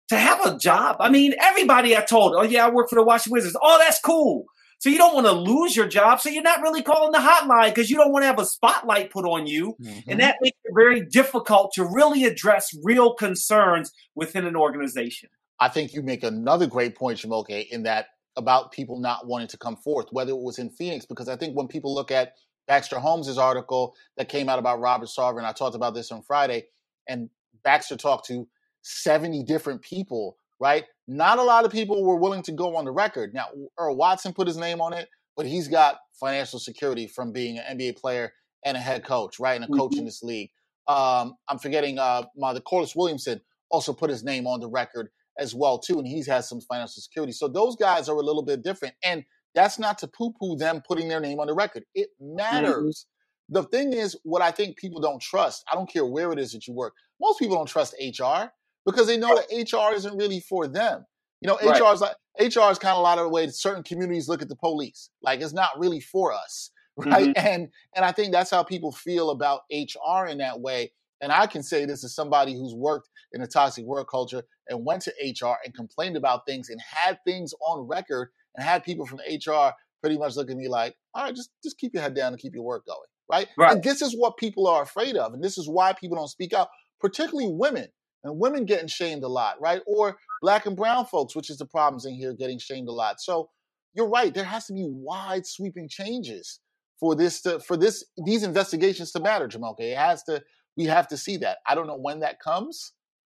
[0.09, 0.97] to have a job.
[0.99, 3.57] I mean, everybody I told, oh, yeah, I work for the Washington Wizards.
[3.61, 4.45] Oh, that's cool.
[4.79, 6.19] So you don't want to lose your job.
[6.19, 9.09] So you're not really calling the hotline because you don't want to have a spotlight
[9.09, 9.75] put on you.
[9.81, 10.11] Mm-hmm.
[10.11, 15.29] And that makes it very difficult to really address real concerns within an organization.
[15.59, 19.57] I think you make another great point, Jumoke, in that about people not wanting to
[19.57, 22.33] come forth, whether it was in Phoenix, because I think when people look at
[22.67, 26.21] Baxter Holmes's article that came out about Robert Sarver, and I talked about this on
[26.21, 26.65] Friday.
[27.07, 27.29] And
[27.63, 28.47] Baxter talked to
[28.81, 30.85] 70 different people, right?
[31.07, 33.33] Not a lot of people were willing to go on the record.
[33.33, 37.59] Now, Earl Watson put his name on it, but he's got financial security from being
[37.59, 39.59] an NBA player and a head coach, right?
[39.59, 39.99] And a coach mm-hmm.
[39.99, 40.49] in this league.
[40.87, 45.09] Um, I'm forgetting uh, my the Corliss Williamson also put his name on the record
[45.39, 47.31] as well too, and he's has some financial security.
[47.31, 51.07] So those guys are a little bit different, and that's not to poo-poo them putting
[51.07, 51.83] their name on the record.
[51.93, 52.35] It mm-hmm.
[52.35, 53.05] matters.
[53.05, 53.53] Mm-hmm.
[53.53, 55.63] The thing is, what I think people don't trust.
[55.71, 56.93] I don't care where it is that you work.
[57.21, 58.51] Most people don't trust HR
[58.85, 61.05] because they know that HR isn't really for them.
[61.41, 61.79] You know, right.
[61.79, 64.41] HR is like HR is kind of a lot of the way certain communities look
[64.41, 65.09] at the police.
[65.21, 67.29] Like it's not really for us, right?
[67.29, 67.47] Mm-hmm.
[67.47, 70.91] And and I think that's how people feel about HR in that way.
[71.25, 74.85] And I can say this as somebody who's worked in a toxic work culture and
[74.85, 79.07] went to HR and complained about things and had things on record and had people
[79.07, 82.13] from HR pretty much look at me like, all right, just just keep your head
[82.13, 83.07] down and keep your work going.
[83.27, 83.47] Right?
[83.57, 83.71] right.
[83.71, 85.33] And this is what people are afraid of.
[85.33, 86.67] And this is why people don't speak out,
[87.01, 87.87] particularly women
[88.23, 89.81] and women getting shamed a lot, right?
[89.87, 93.19] Or black and brown folks, which is the problems in here, getting shamed a lot.
[93.19, 93.49] So
[93.95, 94.31] you're right.
[94.31, 96.59] There has to be wide sweeping changes
[96.99, 99.75] for this to for this these investigations to matter, Jamal.
[99.79, 100.43] It has to.
[100.77, 101.57] We have to see that.
[101.67, 102.93] I don't know when that comes,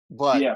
[0.09, 0.55] but yeah.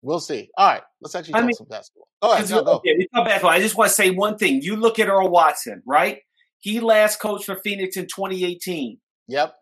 [0.00, 0.48] We'll see.
[0.56, 2.08] All right, let's actually talk I mean, some basketball.
[2.22, 2.48] Go ahead.
[2.50, 2.80] No, go.
[2.84, 3.50] Yeah, we talk basketball.
[3.50, 4.62] I just want to say one thing.
[4.62, 6.18] You look at Earl Watson, right?
[6.60, 8.98] He last coached for Phoenix in 2018.
[9.26, 9.54] Yep.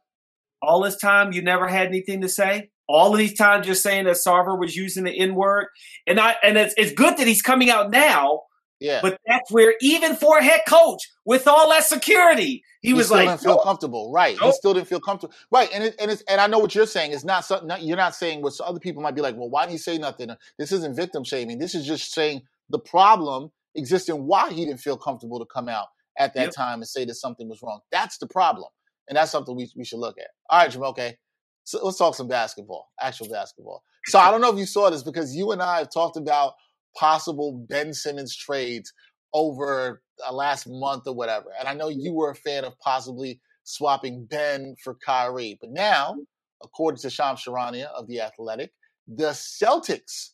[0.60, 4.04] All this time, you never had anything to say all of these times you're saying
[4.04, 5.66] that Sarver was using the N word,
[6.06, 8.42] and I and it's it's good that he's coming out now.
[8.78, 12.92] Yeah, but that's where even for a head coach with all that security, he, he
[12.92, 14.36] was still like, didn't feel comfortable, right?
[14.38, 14.52] Nope.
[14.52, 15.70] He still didn't feel comfortable, right?
[15.72, 17.12] And it, and it's, and I know what you're saying.
[17.12, 19.34] It's not something you're not saying what other people might be like.
[19.34, 20.28] Well, why didn't he say nothing?
[20.58, 21.58] This isn't victim shaming.
[21.58, 25.68] This is just saying the problem exists and why he didn't feel comfortable to come
[25.68, 25.86] out
[26.18, 26.54] at that yep.
[26.54, 27.80] time and say that something was wrong.
[27.90, 28.68] That's the problem,
[29.08, 30.28] and that's something we we should look at.
[30.50, 30.82] All right, Jim.
[30.82, 31.16] Okay.
[31.64, 33.82] So let's talk some basketball, actual basketball.
[34.04, 36.52] So I don't know if you saw this because you and I have talked about
[36.98, 38.92] possible Ben Simmons trades
[39.34, 41.46] over the last month or whatever.
[41.58, 45.58] And I know you were a fan of possibly swapping Ben for Kyrie.
[45.60, 46.16] But now,
[46.62, 48.72] according to Shams Charania of The Athletic,
[49.06, 50.30] the Celtics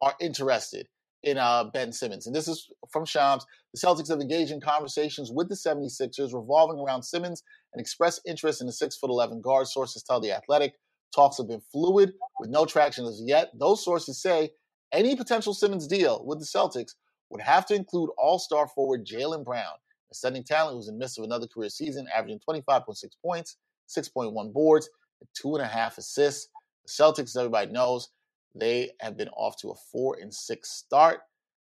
[0.00, 0.86] are interested
[1.22, 2.26] in uh, Ben Simmons.
[2.26, 3.44] And this is from Shams.
[3.74, 7.42] The Celtics have engaged in conversations with the 76ers revolving around Simmons
[7.74, 9.66] and expressed interest in the 6'11 guard.
[9.66, 10.74] Sources tell The Athletic.
[11.14, 13.50] Talks have been fluid with no traction as yet.
[13.58, 14.50] Those sources say
[14.96, 16.94] any potential Simmons deal with the Celtics
[17.30, 19.74] would have to include all star forward Jaylen Brown,
[20.10, 23.56] a setting talent who's in the midst of another career season, averaging 25.6 points,
[23.88, 24.88] 6.1 boards,
[25.20, 26.48] and two and a half assists.
[26.86, 28.08] The Celtics, as everybody knows,
[28.54, 31.20] they have been off to a four and six start.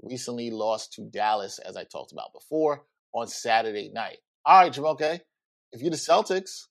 [0.02, 4.20] Recently lost to Dallas, as I talked about before, on Saturday night.
[4.46, 5.20] All right, Jumoke,
[5.74, 6.68] if you're the Celtics,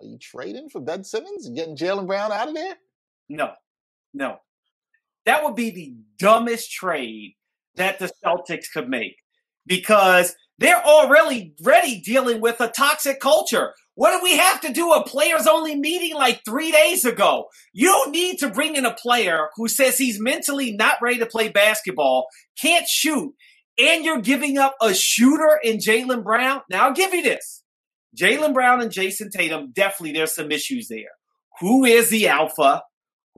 [0.00, 2.76] are you trading for Ben Simmons and getting Jaylen Brown out of there?
[3.30, 3.52] No,
[4.12, 4.40] no.
[5.28, 7.34] That would be the dumbest trade
[7.74, 9.16] that the Celtics could make
[9.66, 13.74] because they're already ready dealing with a toxic culture.
[13.94, 17.48] What did we have to do a players only meeting like three days ago?
[17.74, 21.50] You need to bring in a player who says he's mentally not ready to play
[21.50, 23.34] basketball, can't shoot,
[23.78, 26.62] and you're giving up a shooter in Jaylen Brown.
[26.70, 27.62] Now, I'll give you this
[28.18, 31.12] Jaylen Brown and Jayson Tatum, definitely there's some issues there.
[31.60, 32.80] Who is the alpha?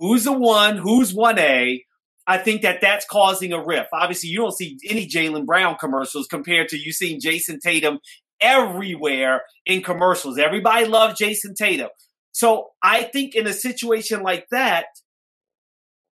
[0.01, 0.79] Who's the one?
[0.79, 1.85] Who's 1A?
[2.27, 3.89] I think that that's causing a rift.
[3.93, 7.99] Obviously, you don't see any Jaylen Brown commercials compared to you seeing Jayson Tatum
[8.41, 10.39] everywhere in commercials.
[10.39, 11.91] Everybody loves Jayson Tatum.
[12.33, 14.87] So I think in a situation like that,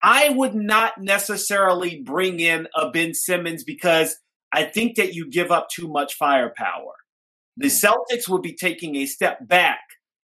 [0.04, 4.18] I would not necessarily bring in a Ben Simmons because
[4.52, 6.94] I think that you give up too much firepower.
[7.58, 7.88] The hmm.
[7.88, 9.80] Celtics would be taking a step back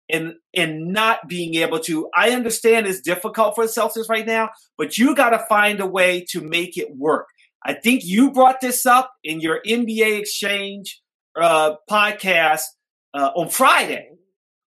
[0.09, 2.09] and and not being able to.
[2.15, 5.85] I understand it's difficult for the Celtics right now, but you got to find a
[5.85, 7.27] way to make it work.
[7.63, 11.01] I think you brought this up in your NBA exchange
[11.39, 12.63] uh, podcast
[13.13, 14.09] uh, on Friday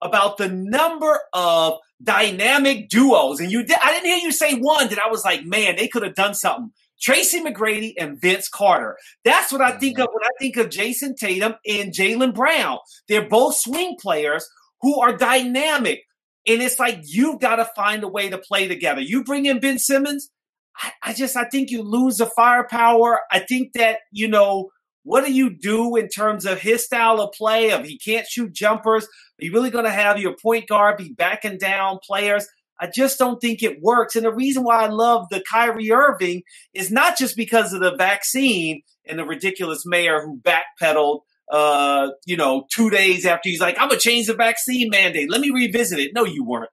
[0.03, 3.61] about the number of dynamic duos, and you.
[3.61, 6.35] I didn't hear you say one that I was like, man, they could have done
[6.35, 6.73] something.
[7.01, 8.97] Tracy McGrady and Vince Carter.
[9.25, 12.79] That's what I think of when I think of Jayson Tatum and Jaylen Brown.
[13.09, 14.49] They're both swing players
[14.81, 16.03] who are dynamic.
[16.47, 19.01] And it's like you've got to find a way to play together.
[19.01, 20.31] You bring in Ben Simmons,
[20.77, 23.21] I, I just I think you lose the firepower.
[23.31, 24.71] I think that, you know,
[25.03, 27.71] what do you do in terms of his style of play?
[27.71, 29.05] Of he can't shoot jumpers.
[29.05, 32.47] Are you really going to have your point guard be backing down players?
[32.81, 34.15] I just don't think it works.
[34.15, 36.43] And the reason why I love the Kyrie Irving
[36.75, 42.37] is not just because of the vaccine and the ridiculous mayor who backpedaled uh, you
[42.37, 45.31] know, two days after he's like, I'm gonna change the vaccine mandate.
[45.31, 46.13] Let me revisit it.
[46.15, 46.71] No, you weren't.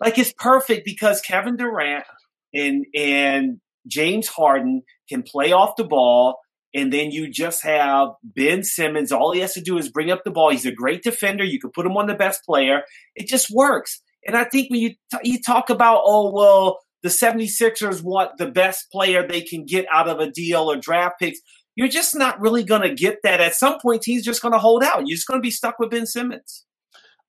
[0.00, 2.04] Like it's perfect because Kevin Durant
[2.52, 6.38] and and James Harden can play off the ball,
[6.74, 9.12] and then you just have Ben Simmons.
[9.12, 10.50] All he has to do is bring up the ball.
[10.50, 11.44] He's a great defender.
[11.44, 12.82] You can put him on the best player.
[13.14, 14.02] It just works.
[14.26, 18.50] And I think when you t- you talk about, oh well, the 76ers want the
[18.50, 21.40] best player they can get out of a deal or draft picks.
[21.74, 23.40] You're just not really going to get that.
[23.40, 25.06] At some point, he's just going to hold out.
[25.06, 26.66] You're just going to be stuck with Ben Simmons.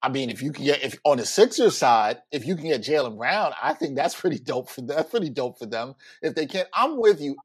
[0.01, 2.81] I mean, if you can get if on the Sixers side, if you can get
[2.81, 4.97] Jaylen Brown, I think that's pretty dope for them.
[4.97, 5.95] That's pretty dope for them.
[6.21, 7.37] If they can't, I'm with you.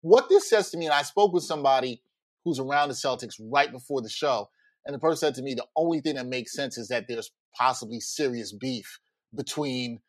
[0.00, 2.00] What this says to me, and I spoke with somebody
[2.42, 4.48] who's around the Celtics right before the show,
[4.86, 7.32] and the person said to me, the only thing that makes sense is that there's
[7.54, 8.98] possibly serious beef
[9.34, 10.00] between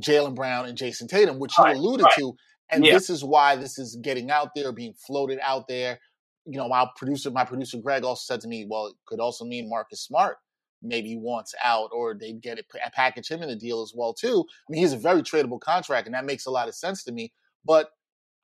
[0.00, 2.14] Jaylen Brown and Jayson Tatum, which you alluded right.
[2.18, 2.34] to.
[2.70, 2.92] And yeah.
[2.92, 5.98] this is why this is getting out there, being floated out there.
[6.46, 9.44] You know, my producer, my producer Greg also said to me, well, it could also
[9.44, 10.36] mean Marcus Smart
[10.82, 14.44] maybe wants out or they'd get it package him in the deal as well too.
[14.48, 17.12] I mean, he's a very tradable contract and that makes a lot of sense to
[17.12, 17.32] me.
[17.64, 17.88] But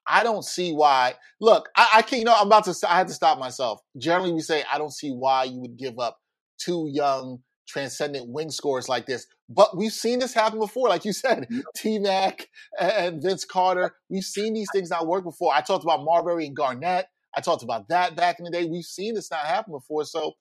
[0.07, 1.15] I don't see why.
[1.39, 2.19] Look, I, I can't.
[2.19, 2.75] You know, I'm about to.
[2.89, 3.81] I had to stop myself.
[3.97, 6.17] Generally, we say I don't see why you would give up
[6.57, 7.39] two young,
[7.71, 9.27] transcendent wing scores like this.
[9.49, 10.89] But we've seen this happen before.
[10.89, 12.47] Like you said, T Mac
[12.79, 13.95] and Vince Carter.
[14.09, 15.53] We've seen these things not work before.
[15.53, 17.07] I talked about Marbury and Garnett.
[17.35, 18.65] I talked about that back in the day.
[18.65, 20.03] We've seen this not happen before.
[20.03, 20.33] So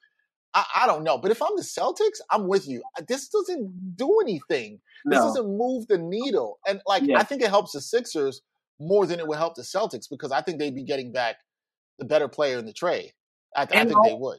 [0.55, 1.19] I, I, don't know.
[1.19, 2.83] But if I'm the Celtics, I'm with you.
[3.07, 4.81] This doesn't do anything.
[5.05, 5.17] No.
[5.17, 6.59] This doesn't move the needle.
[6.67, 7.19] And like yeah.
[7.19, 8.43] I think it helps the Sixers
[8.81, 11.37] more than it would help the Celtics because I think they'd be getting back
[11.99, 13.13] the better player in the trade.
[13.55, 14.39] I, I think they would.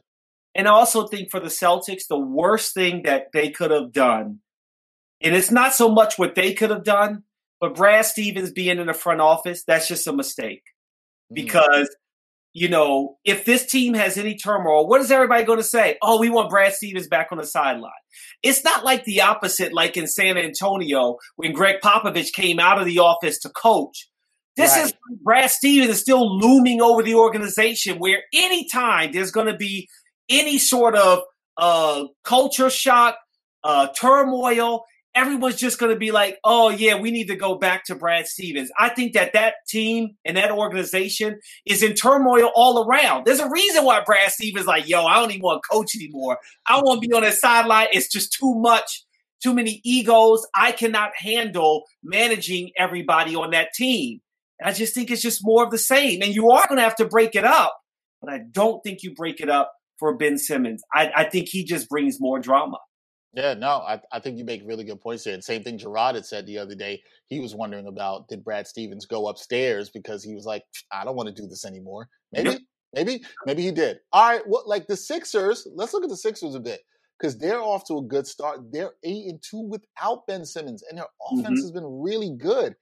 [0.54, 4.40] And I also think for the Celtics, the worst thing that they could have done,
[5.20, 7.22] and it's not so much what they could have done,
[7.60, 10.62] but Brad Stevens being in the front office, that's just a mistake.
[11.32, 11.36] Mm.
[11.36, 11.88] Because
[12.54, 15.96] you know, if this team has any turmoil, what is everybody going to say?
[16.02, 17.90] Oh, we want Brad Stevens back on the sideline.
[18.42, 22.84] It's not like the opposite, like in San Antonio when Gregg Popovich came out of
[22.84, 24.10] the office to coach.
[24.54, 24.84] This right.
[24.84, 29.88] is Brad Stevens is still looming over the organization where anytime there's going to be
[30.32, 31.20] any sort of
[31.56, 33.16] uh, culture shock,
[33.62, 37.84] uh, turmoil, everyone's just going to be like, oh, yeah, we need to go back
[37.84, 38.70] to Brad Stevens.
[38.78, 43.24] I think that that team and that organization is in turmoil all around.
[43.24, 46.38] There's a reason why Brad Stevens like, yo, I don't even want to coach anymore.
[46.66, 47.88] I want to be on the sideline.
[47.92, 49.04] It's just too much,
[49.42, 50.46] too many egos.
[50.54, 54.20] I cannot handle managing everybody on that team.
[54.64, 56.22] I just think it's just more of the same.
[56.22, 57.76] And you are going to have to break it up,
[58.20, 60.82] but I don't think you break it up for Ben Simmons.
[60.92, 62.78] I, I think he just brings more drama.
[63.34, 65.32] Yeah, no, I, I think you make really good points there.
[65.32, 67.00] And same thing Gerard had said the other day.
[67.28, 71.14] He was wondering about did Brad Stevens go upstairs because he was like, I don't
[71.14, 72.08] want to do this anymore.
[72.32, 72.58] Maybe,
[72.92, 74.00] maybe, maybe he did.
[74.12, 76.80] All right, well, like the Sixers, let's look at the Sixers a bit
[77.16, 78.72] because they're off to a good start.
[78.72, 81.54] They're eight and two without Ben Simmons, and their offense mm-hmm.
[81.54, 82.74] has been really good.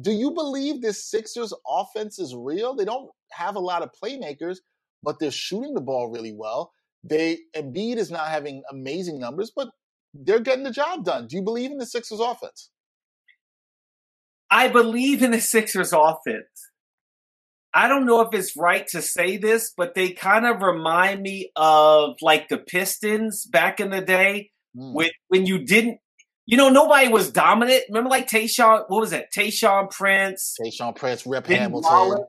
[0.00, 2.76] Do you believe this Sixers offense is real?
[2.76, 4.58] They don't have a lot of playmakers,
[5.02, 6.72] but they're shooting the ball really well.
[7.04, 9.68] They Embiid is not having amazing numbers, but
[10.14, 11.26] they're getting the job done.
[11.26, 12.70] Do you believe in the Sixers offense?
[14.50, 16.70] I believe in the Sixers offense.
[17.74, 21.52] I don't know if it's right to say this, but they kind of remind me
[21.54, 24.94] of like the Pistons back in the day mm.
[24.94, 26.00] when when you didn't
[26.48, 27.82] you know, nobody was dominant.
[27.90, 29.30] Remember, like Tayshaun, what was that?
[29.36, 32.24] Tayshaun Prince, Tayshaun Prince, Rip Hamilton, right?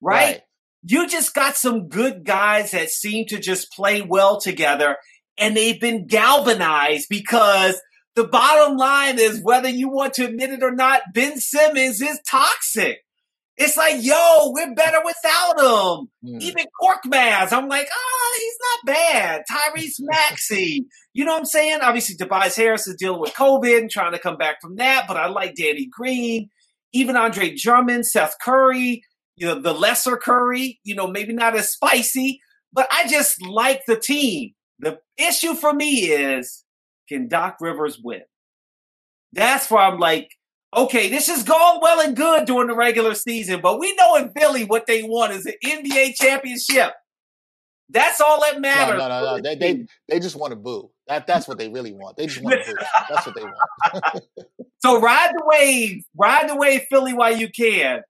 [0.00, 0.40] right?
[0.82, 4.96] You just got some good guys that seem to just play well together,
[5.38, 7.80] and they've been galvanized because
[8.16, 12.20] the bottom line is whether you want to admit it or not, Ben Simmons is
[12.28, 12.98] toxic.
[13.56, 16.08] It's like, yo, we're better without him.
[16.24, 16.40] Mm.
[16.40, 19.42] Even Korkmaz, I'm like, oh, he's not bad.
[19.50, 21.80] Tyrese Maxey, you know what I'm saying?
[21.82, 25.18] Obviously, Tobias Harris is dealing with COVID and trying to come back from that, but
[25.18, 26.48] I like Danny Green,
[26.94, 29.02] even Andre Drummond, Seth Curry,
[29.40, 32.40] you know, the lesser Curry, you know, maybe not as spicy,
[32.72, 34.52] but I just like the team.
[34.78, 36.64] The issue for me is
[37.08, 38.22] can Doc Rivers win?
[39.32, 40.30] That's where I'm like,
[40.76, 44.30] okay, this is going well and good during the regular season, but we know in
[44.30, 46.92] Philly what they want is an NBA championship.
[47.88, 48.98] That's all that matters.
[48.98, 49.42] No, no, no, no.
[49.42, 50.90] They, they, they just want to boo.
[51.08, 52.16] That, that's what they really want.
[52.16, 52.78] They just want to boo.
[53.08, 54.24] That's what they want.
[54.82, 58.02] so ride the wave, ride the wave, Philly, while you can.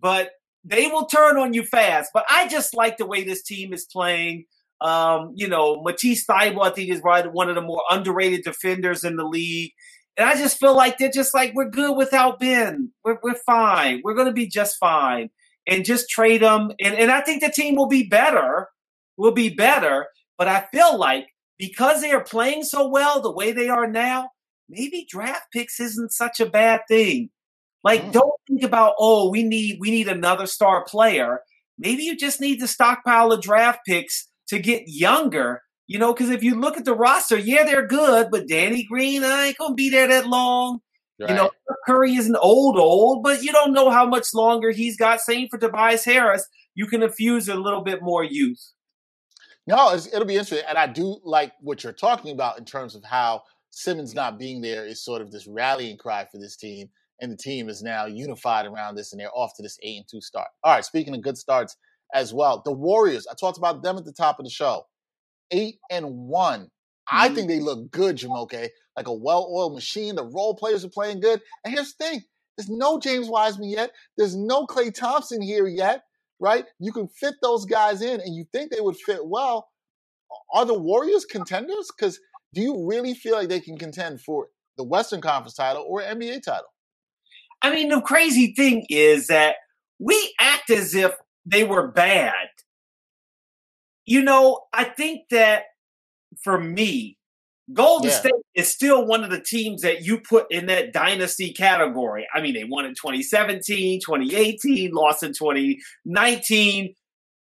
[0.00, 0.30] But
[0.66, 2.10] they will turn on you fast.
[2.12, 4.46] But I just like the way this team is playing.
[4.80, 9.04] Um, you know, Matisse Thybulle, I think, is probably one of the more underrated defenders
[9.04, 9.72] in the league.
[10.18, 12.92] And I just feel like they're just like, we're good without Ben.
[13.04, 14.02] We're, we're fine.
[14.04, 15.30] We're going to be just fine.
[15.68, 16.72] And just trade them.
[16.80, 18.68] And, and I think the team will be better,
[19.16, 20.06] will be better
[20.38, 21.26] But I feel like
[21.58, 24.30] because they are playing so well the way they are now,
[24.68, 27.30] maybe draft picks isn't such a bad thing.
[27.86, 28.12] Like, mm.
[28.12, 31.42] don't think about, oh, we need we need another star player.
[31.78, 35.62] Maybe you just need to stockpile of draft picks to get younger.
[35.86, 39.22] You know, because if you look at the roster, yeah, they're good, but Danny Green
[39.22, 40.80] I ain't gonna be there that long.
[41.20, 41.30] Right.
[41.30, 41.50] You know,
[41.86, 45.20] Curry isn't old, old, but you don't know how much longer he's got.
[45.20, 46.44] Same for Tobias Harris.
[46.74, 48.72] You can infuse a little bit more youth.
[49.68, 53.04] No, it'll be interesting, and I do like what you're talking about in terms of
[53.04, 56.88] how Simmons not being there is sort of this rallying cry for this team,
[57.20, 60.08] and the team is now unified around this, and they're off to this eight and
[60.08, 60.48] two start.
[60.62, 61.76] All right, speaking of good starts
[62.14, 63.26] as well, the Warriors.
[63.30, 64.86] I talked about them at the top of the show,
[65.50, 66.62] eight and one.
[66.62, 67.16] Mm-hmm.
[67.18, 70.16] I think they look good, Jumoke, like a well-oiled machine.
[70.16, 72.22] The role players are playing good, and here's the thing:
[72.56, 73.90] there's no James Wiseman yet.
[74.16, 76.02] There's no Klay Thompson here yet
[76.40, 76.64] right?
[76.78, 79.68] You can fit those guys in and you think they would fit well.
[80.52, 81.90] Are the Warriors contenders?
[81.96, 82.18] Because
[82.52, 86.42] do you really feel like they can contend for the Western Conference title or NBA
[86.42, 86.66] title?
[87.66, 89.56] I mean, the crazy thing is that
[89.98, 92.46] we act as if they were bad.
[94.04, 95.64] You know, I think that
[96.44, 97.18] for me,
[97.72, 98.16] Golden yeah.
[98.16, 102.24] State is still one of the teams that you put in that dynasty category.
[102.32, 106.94] I mean, they won in 2017, 2018, lost in 2019,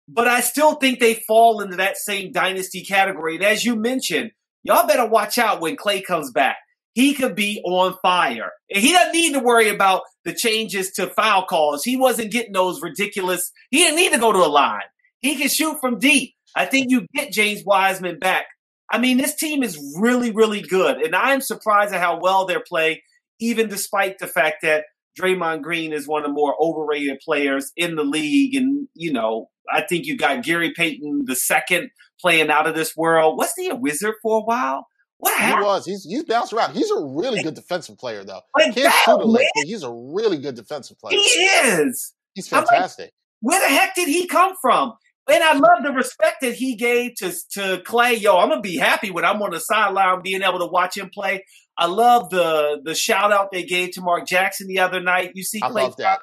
[0.08, 3.36] but I still think they fall into that same dynasty category.
[3.36, 4.32] And as you mentioned,
[4.62, 6.58] y'all better watch out when Klay comes back.
[6.94, 8.50] He could be on fire.
[8.72, 11.84] And he doesn't need to worry about the changes to foul calls.
[11.84, 13.50] He wasn't getting those ridiculous.
[13.70, 14.82] He didn't need to go to a line.
[15.20, 16.34] He can shoot from deep.
[16.54, 18.46] I think you get James Wiseman back
[18.92, 20.98] I mean, this team is really, really good.
[20.98, 22.98] And I'm surprised at how well they're playing,
[23.40, 24.84] even despite the fact that
[25.18, 28.54] Draymond Green is one of the more overrated players in the league.
[28.54, 31.90] And, you know, I think you got Gary Payton the second
[32.20, 33.38] playing out of this world.
[33.38, 34.86] Was he a wizard for a while?
[35.22, 35.62] What happened?
[35.62, 35.86] He was.
[35.86, 36.74] He's he's bounced around.
[36.74, 38.40] He's a really good defensive player, though.
[38.56, 41.16] Like Can't that, shoot a lick, but he's a really good defensive player.
[41.16, 42.12] He is.
[42.34, 43.04] He's fantastic.
[43.04, 44.94] Like, where the heck did he come from?
[45.30, 48.20] And I love the respect that he gave to, to Klay.
[48.20, 51.08] Yo, I'm gonna be happy when I'm on the sideline being able to watch him
[51.08, 51.44] play.
[51.78, 55.30] I love the the shout out they gave to Mark Jackson the other night.
[55.36, 56.18] You see, I love that.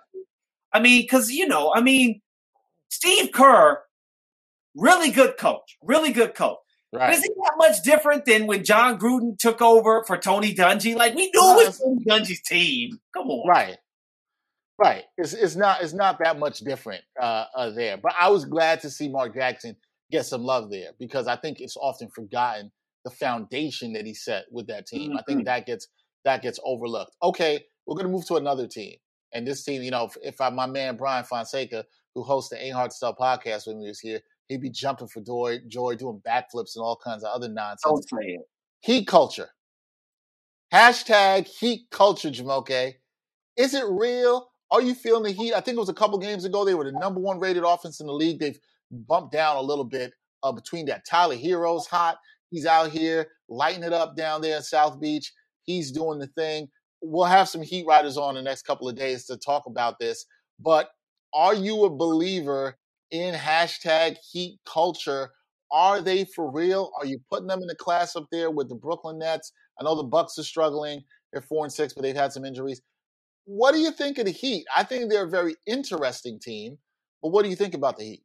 [0.73, 2.19] I mean, because you know, I mean,
[2.89, 3.81] Steve Kerr,
[4.75, 6.57] really good coach, really good coach.
[6.91, 7.13] Right.
[7.13, 10.95] Is it that much different than when Jon Gruden took over for Tony Dungy?
[10.95, 12.99] Like we knew it was Tony Dungy's team.
[13.13, 13.77] Come on, right?
[14.79, 15.03] Right.
[15.17, 17.97] It's it's not it's not that much different uh, uh, there.
[17.97, 19.75] But I was glad to see Mark Jackson
[20.09, 22.71] get some love there because I think it's often forgotten
[23.03, 25.09] the foundation that he set with that team.
[25.09, 25.17] Mm-hmm.
[25.17, 25.45] I think mm-hmm.
[25.45, 25.89] that gets
[26.25, 27.15] that gets overlooked.
[27.21, 28.95] Okay, we're gonna move to another team.
[29.31, 31.85] And this team, you know, if, if I, my man Brian Fonseca,
[32.15, 35.07] who hosts the Ain't Hard to Sell podcast with me this year, he'd be jumping
[35.07, 38.13] for joy, joy, doing backflips and all kinds of other nonsense.
[38.81, 39.49] Heat culture.
[40.73, 42.95] Hashtag heat culture, Jumoke.
[43.57, 44.49] Is it real?
[44.71, 45.53] Are you feeling the heat?
[45.53, 46.65] I think it was a couple games ago.
[46.65, 48.39] They were the number one rated offense in the league.
[48.39, 48.59] They've
[48.91, 51.05] bumped down a little bit uh, between that.
[51.05, 52.17] Tyler Herro's hot.
[52.51, 55.31] He's out here lighting it up down there in South Beach.
[55.63, 56.67] He's doing the thing.
[57.01, 60.25] We'll have some Heat Riders on the next couple of days to talk about this.
[60.59, 60.89] But
[61.33, 62.77] are you a believer
[63.11, 65.31] in hashtag Heat culture?
[65.71, 66.91] Are they for real?
[66.99, 69.51] Are you putting them in the class up there with the Brooklyn Nets?
[69.79, 71.03] I know the Bucks are struggling.
[71.31, 72.81] They're four and six, but they've had some injuries.
[73.45, 74.65] What do you think of the Heat?
[74.75, 76.77] I think they're a very interesting team,
[77.21, 78.23] but what do you think about the Heat?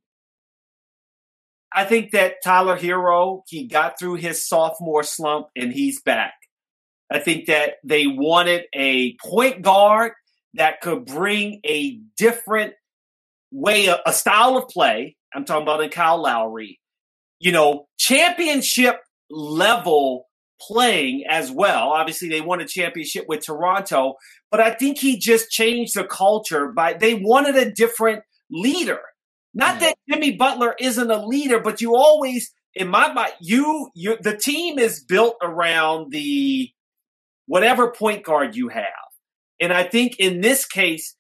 [1.73, 6.35] I think that Tyler Herro, he got through his sophomore slump and he's back.
[7.11, 10.13] I think that they wanted a point guard
[10.55, 12.75] that could bring a different
[13.55, 15.17] way, a, style of play.
[15.35, 16.81] I'm talking about in Kyle Lowry.
[17.39, 19.01] You know, championship
[19.31, 20.27] level
[20.61, 21.91] playing as well.
[21.91, 24.15] Obviously, they won a championship with Toronto,
[24.51, 29.01] but I think he just changed the culture by they wanted a different leader.
[29.53, 34.17] Not that Jimmy Butler isn't a leader, but you always, in my mind, you, you,
[34.21, 36.71] the team is built around the
[37.47, 38.85] whatever point guard you have.
[39.61, 41.15] And I think in this case,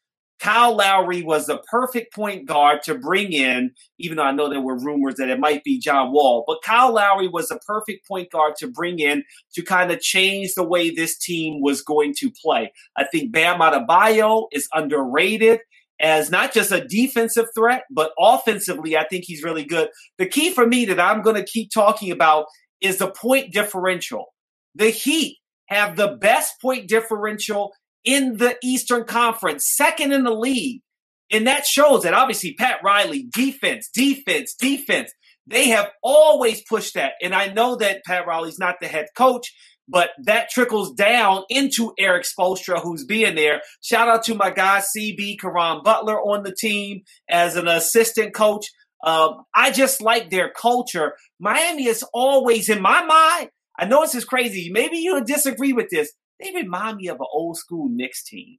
[0.45, 4.61] Kyle Lowry was the perfect point guard to bring in, even though I know there
[4.61, 6.45] were rumors that it might be John Wall.
[6.47, 9.25] But Kyle Lowry was the perfect point guard to bring in
[9.55, 12.75] to kind of change the way this team was going to play.
[12.95, 15.61] I think Bam Adebayo is underrated
[15.99, 19.89] as not just a defensive threat, but offensively, I think he's really good.
[20.19, 22.49] The key for me that I'm going to keep talking about
[22.83, 24.27] is the point differential.
[24.75, 25.39] The Heat
[25.69, 27.73] have the best point differential
[28.05, 30.83] in the Eastern Conference, second in the league.
[31.31, 35.13] And that shows that obviously Pat Riley, defense, defense, defense.
[35.47, 37.13] They have always pushed that.
[37.23, 39.53] And I know that Pat Riley's not the head coach,
[39.89, 43.61] but that trickles down into Erik Spoelstra, who's being there.
[43.83, 48.67] Shout out to my guy, CB Caron Butler on the team as an assistant coach.
[49.05, 51.15] Um, I just like their culture.
[51.39, 54.71] Miami is always, in my mind, I know this is crazy.
[54.73, 56.13] Maybe you disagree with this.
[56.41, 58.57] They remind me of an old school Knicks team.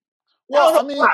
[0.47, 1.05] Well, I mean,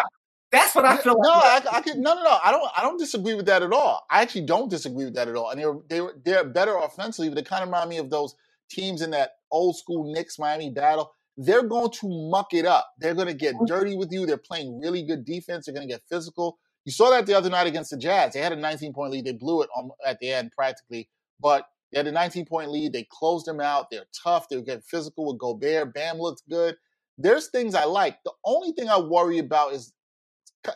[0.51, 1.16] that's what I feel.
[1.18, 1.66] No, like.
[1.66, 2.38] I, I can, no, no, no.
[2.43, 2.72] I don't.
[2.78, 4.05] I don't disagree with that at all.
[4.09, 5.49] I actually don't disagree with that at all.
[5.49, 8.36] And they're they they're better offensively, but they kind of remind me of those
[8.70, 11.14] teams in that old school Knicks Miami battle.
[11.38, 12.91] They're going to muck it up.
[12.99, 13.66] They're going to get mm.
[13.66, 14.26] dirty with you.
[14.26, 15.66] They're playing really good defense.
[15.66, 16.59] They're going to get physical.
[16.84, 18.34] You saw that the other night against the Jazz.
[18.34, 19.26] They had a 19 point lead.
[19.26, 21.09] They blew it on, at the end practically,
[21.39, 22.94] but they had a 19 point lead.
[22.94, 23.88] They closed them out.
[23.92, 24.48] They're tough.
[24.50, 25.94] They're getting physical with Gobert.
[25.94, 26.76] Bam looks good.
[27.18, 28.18] There's things I like.
[28.24, 29.94] The only thing I worry about is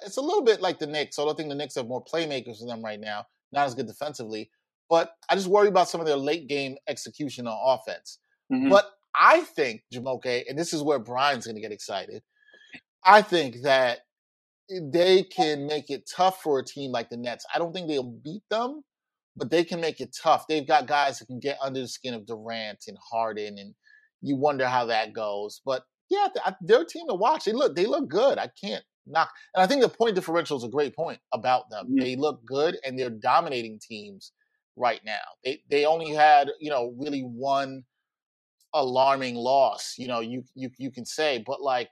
[0.04, 1.16] it's a little bit like the Knicks.
[1.16, 3.76] So I don't think the Knicks have more playmakers than them right now, not as
[3.76, 4.50] good defensively.
[4.90, 8.20] But I just worry about some of their late game execution on offense.
[8.52, 8.70] Mm-hmm.
[8.70, 12.22] But I think, Jumoke, and this is where Brian's going to get excited.
[13.04, 14.00] I think that
[14.70, 17.46] they can make it tough for a team like the Nets.
[17.54, 18.84] I don't think they'll beat them,
[19.36, 20.48] but they can make it tough.
[20.48, 23.74] They've got guys that can get under the skin of Durant and Harden, and
[24.22, 25.62] you wonder how that goes.
[25.66, 26.28] But yeah,
[26.62, 27.46] they're a team to watch.
[27.46, 28.38] They look, they look good.
[28.38, 29.32] I can't knock.
[29.54, 31.88] And I think the point differential is a great point about them.
[31.88, 32.00] Mm-hmm.
[32.00, 34.32] They look good, and they're dominating teams
[34.76, 35.24] right now.
[35.44, 37.84] They they only had you know really one
[38.74, 39.96] alarming loss.
[39.98, 41.90] You know, you you you can say, but like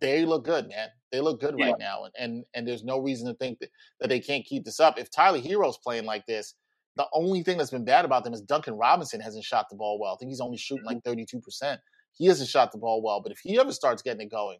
[0.00, 0.88] they look good, man.
[1.12, 1.66] They look good yeah.
[1.66, 3.70] right now, and, and and there's no reason to think that,
[4.00, 4.98] that they can't keep this up.
[4.98, 6.54] If Tyler Herro's playing like this,
[6.98, 9.98] the only thing that's been bad about them is Duncan Robinson hasn't shot the ball
[9.98, 10.12] well.
[10.12, 11.24] I think he's only shooting like 32%.
[11.40, 11.74] Mm-hmm.
[12.12, 14.58] He hasn't shot the ball well, but if he ever starts getting it going,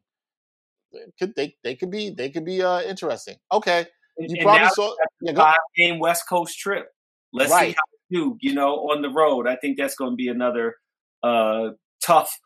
[1.18, 3.36] could they they could be they could be uh interesting.
[3.53, 3.86] Okay.
[4.16, 6.86] You and probably saw yeah, five game West Coast trip.
[7.32, 7.70] Let's right.
[7.70, 9.47] see how they do, you know, on the road.
[9.47, 10.76] I think that's going to be another
[11.22, 11.70] uh
[12.03, 12.39] tough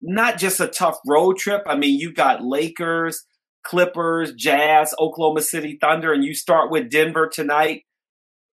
[0.00, 1.62] not just a tough road trip.
[1.66, 3.24] I mean, you got Lakers,
[3.64, 7.82] Clippers, Jazz, Oklahoma City Thunder, and you start with Denver tonight.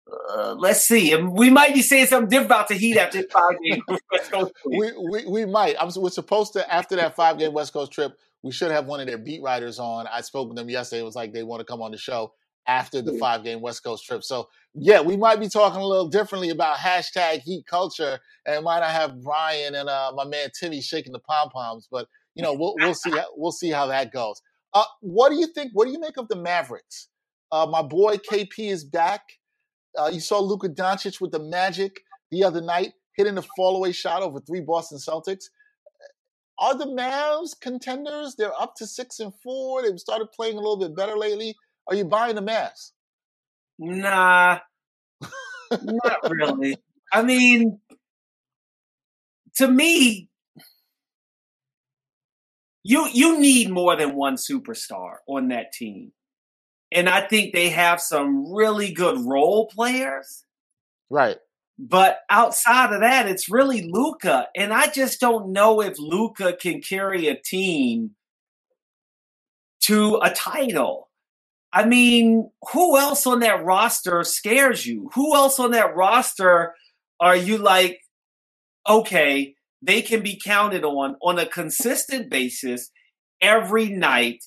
[0.07, 1.15] Uh, let's see.
[1.15, 3.81] We might be saying something different about the Heat after this five game
[4.11, 4.51] West Coast.
[4.65, 5.75] we, we we might.
[5.79, 8.17] I'm, we're supposed to after that five game West Coast trip.
[8.43, 10.07] We should have one of their beat writers on.
[10.07, 11.01] I spoke with them yesterday.
[11.01, 12.33] It was like they want to come on the show
[12.67, 14.23] after the five game West Coast trip.
[14.23, 18.79] So yeah, we might be talking a little differently about hashtag Heat culture, and might
[18.79, 22.53] not have Brian and uh, my man Timmy shaking the pom poms, but you know
[22.53, 24.41] we'll we'll see we'll see how that goes.
[24.73, 25.71] Uh, what do you think?
[25.73, 27.07] What do you make of the Mavericks?
[27.51, 29.23] Uh, my boy KP is back.
[29.97, 34.21] Uh, you saw Luka Doncic with the Magic the other night, hitting a fallaway shot
[34.21, 35.45] over three Boston Celtics.
[36.57, 38.35] Are the Mavs contenders?
[38.35, 39.81] They're up to six and four.
[39.81, 41.55] They've started playing a little bit better lately.
[41.87, 42.91] Are you buying the Mavs?
[43.79, 44.59] Nah,
[45.71, 46.77] not really.
[47.11, 47.79] I mean,
[49.55, 50.29] to me,
[52.83, 56.13] you you need more than one superstar on that team.
[56.91, 60.43] And I think they have some really good role players.
[61.09, 61.37] Right.
[61.79, 64.47] But outside of that, it's really Luka.
[64.55, 68.11] And I just don't know if Luka can carry a team
[69.81, 71.09] to a title.
[71.73, 75.09] I mean, who else on that roster scares you?
[75.15, 76.75] Who else on that roster
[77.19, 78.01] are you like,
[78.87, 82.91] okay, they can be counted on on a consistent basis
[83.41, 84.43] every night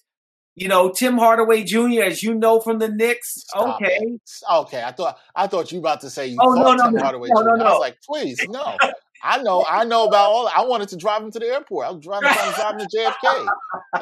[0.55, 3.43] you know, Tim Hardaway Jr., as you know from the Knicks.
[3.49, 3.99] Stop okay.
[4.01, 4.21] It.
[4.53, 4.83] Okay.
[4.83, 7.03] I thought I thought you were about to say you oh, no, no, Tim no,
[7.03, 7.49] Hardaway no, Jr.
[7.49, 7.65] No, no.
[7.65, 8.77] I was like, please, no.
[9.23, 11.87] I know, I know about all I wanted to drive him to the airport.
[11.87, 13.47] I was driving trying to drive him to JFK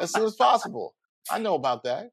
[0.01, 0.93] as soon as possible.
[1.31, 2.09] I know about that.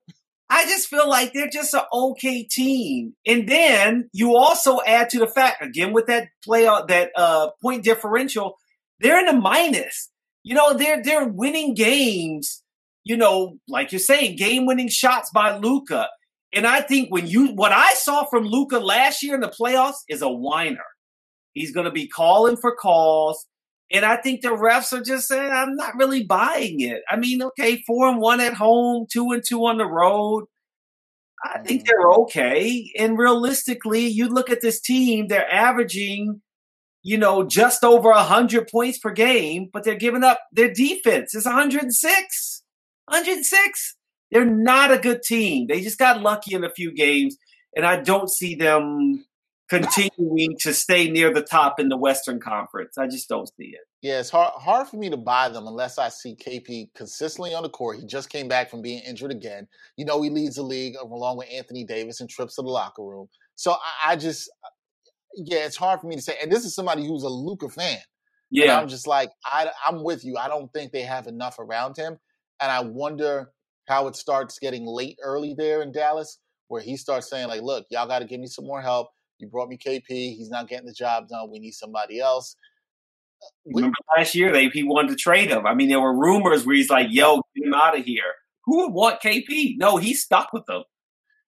[0.48, 3.14] I just feel like they're just an okay team.
[3.26, 7.82] And then you also add to the fact, again, with that play that uh, point
[7.82, 8.54] differential,
[9.00, 10.10] they're in a minus.
[10.44, 12.62] You know, they're they're winning games
[13.04, 16.08] you know, like you're saying, game winning shots by Luka.
[16.52, 20.02] And I think when you, what I saw from Luka last year in the playoffs
[20.08, 20.84] is a whiner.
[21.52, 23.46] He's going to be calling for calls.
[23.92, 27.02] And I think the refs are just saying, I'm not really buying it.
[27.10, 30.44] I mean, okay, four and one at home, two and two on the road.
[31.42, 32.22] I think they're mm-hmm.
[32.22, 32.92] okay.
[32.98, 36.40] And realistically, you look at this team, they're averaging,
[37.02, 41.46] you know, just over 100 points per game, but they're giving up their defense is
[41.46, 42.59] 106.
[43.10, 43.96] 106.
[44.30, 45.66] They're not a good team.
[45.68, 47.36] They just got lucky in a few games,
[47.74, 49.24] and I don't see them
[49.68, 52.98] continuing to stay near the top in the Western Conference.
[52.98, 53.80] I just don't see it.
[54.02, 57.62] Yeah, it's hard hard for me to buy them unless I see KP consistently on
[57.62, 57.98] the court.
[57.98, 59.68] He just came back from being injured again.
[59.96, 62.68] You know, he leads the league uh, along with Anthony Davis and trips to the
[62.68, 63.28] locker room.
[63.56, 64.68] So I, I just uh,
[65.36, 66.36] yeah, it's hard for me to say.
[66.42, 67.98] And this is somebody who's a Luka fan.
[68.50, 70.36] Yeah, and I'm just like, I, I'm with you.
[70.36, 72.18] I don't think they have enough around him,
[72.60, 73.50] and I wonder
[73.86, 76.38] how it starts getting late early there in Dallas,
[76.68, 79.08] where he starts saying like, "Look, y'all got to give me some more help.
[79.38, 80.06] You brought me KP.
[80.08, 81.50] He's not getting the job done.
[81.50, 82.56] We need somebody else."
[83.42, 85.66] Uh, Remember last year they he wanted to trade him.
[85.66, 88.34] I mean, there were rumors where he's like, "Yo, get him out of here."
[88.66, 89.76] Who would want KP?
[89.78, 90.84] No, he's stuck with them.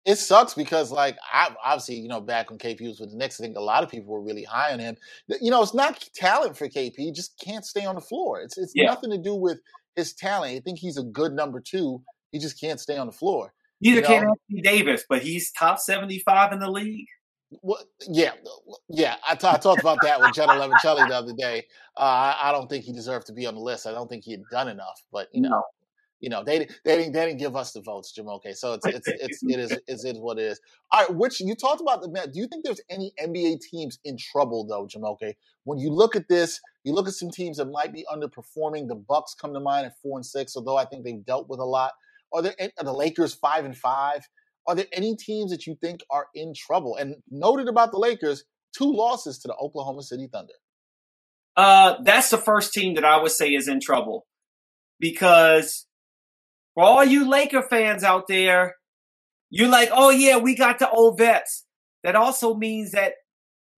[0.04, 3.40] It sucks because, like, I obviously, you know, back when KP was with the Knicks,
[3.40, 4.96] I think a lot of people were really high on him.
[5.40, 8.40] You know, it's not talent for KP; just can't stay on the floor.
[8.40, 8.86] It's it's yeah.
[8.86, 9.58] nothing to do with
[9.96, 10.54] his talent.
[10.54, 12.02] I think he's a good number two.
[12.30, 13.52] He just can't stay on the floor.
[13.80, 17.06] Neither can Anthony Davis, but he's top seventy-five in the league.
[17.62, 17.78] Well,
[18.08, 18.32] yeah,
[18.88, 19.16] yeah.
[19.26, 21.66] I, t- I talked about that with Jenna Levicelli the other day.
[21.96, 23.86] Uh, I, I, don't think he deserved to be on the list.
[23.86, 25.00] I don't think he had done enough.
[25.12, 25.62] But you know, no.
[26.18, 28.28] you know, they they didn't they didn't give us the votes, Jim.
[28.28, 30.60] Okay, so it's it's it's it is it is what it is.
[30.90, 34.16] All right, which you talked about the Do you think there's any NBA teams in
[34.16, 35.04] trouble though, Jim?
[35.04, 38.86] Okay, when you look at this, you look at some teams that might be underperforming.
[38.86, 41.58] The Bucks come to mind at four and six, although I think they've dealt with
[41.58, 41.92] a lot.
[42.32, 44.20] Are there are the Lakers five and five?
[44.68, 46.94] Are there any teams that you think are in trouble?
[46.94, 50.52] And noted about the Lakers, two losses to the Oklahoma City Thunder.
[51.56, 54.24] Uh, that's the first team that I would say is in trouble
[55.00, 55.86] because
[56.74, 58.76] for all you Laker fans out there,
[59.50, 61.64] you're like, oh yeah, we got the old vets.
[62.04, 63.14] That also means that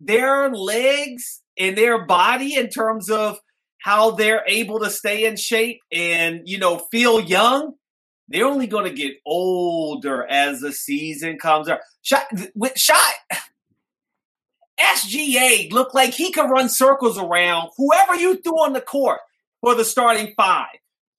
[0.00, 3.38] their legs and their body, in terms of
[3.78, 7.74] how they're able to stay in shape and you know feel young,
[8.28, 11.80] they're only going to get older as the season comes up.
[12.02, 12.24] Shot,
[12.54, 13.14] with shot,
[14.78, 19.20] SGA looked like he could run circles around whoever you threw on the court
[19.60, 20.68] for the starting five.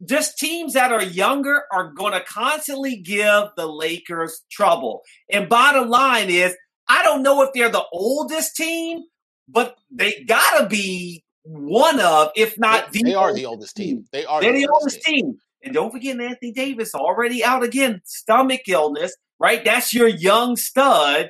[0.05, 5.01] Just teams that are younger are going to constantly give the Lakers trouble.
[5.29, 6.55] And bottom line is,
[6.89, 9.03] I don't know if they're the oldest team,
[9.47, 13.11] but they got to be one of, if not they, the.
[13.11, 14.05] They are the oldest team.
[14.11, 14.41] They are.
[14.41, 15.25] They're the, the oldest team.
[15.25, 15.37] team.
[15.63, 19.63] And don't forget Anthony Davis already out again, stomach illness, right?
[19.63, 21.29] That's your young stud.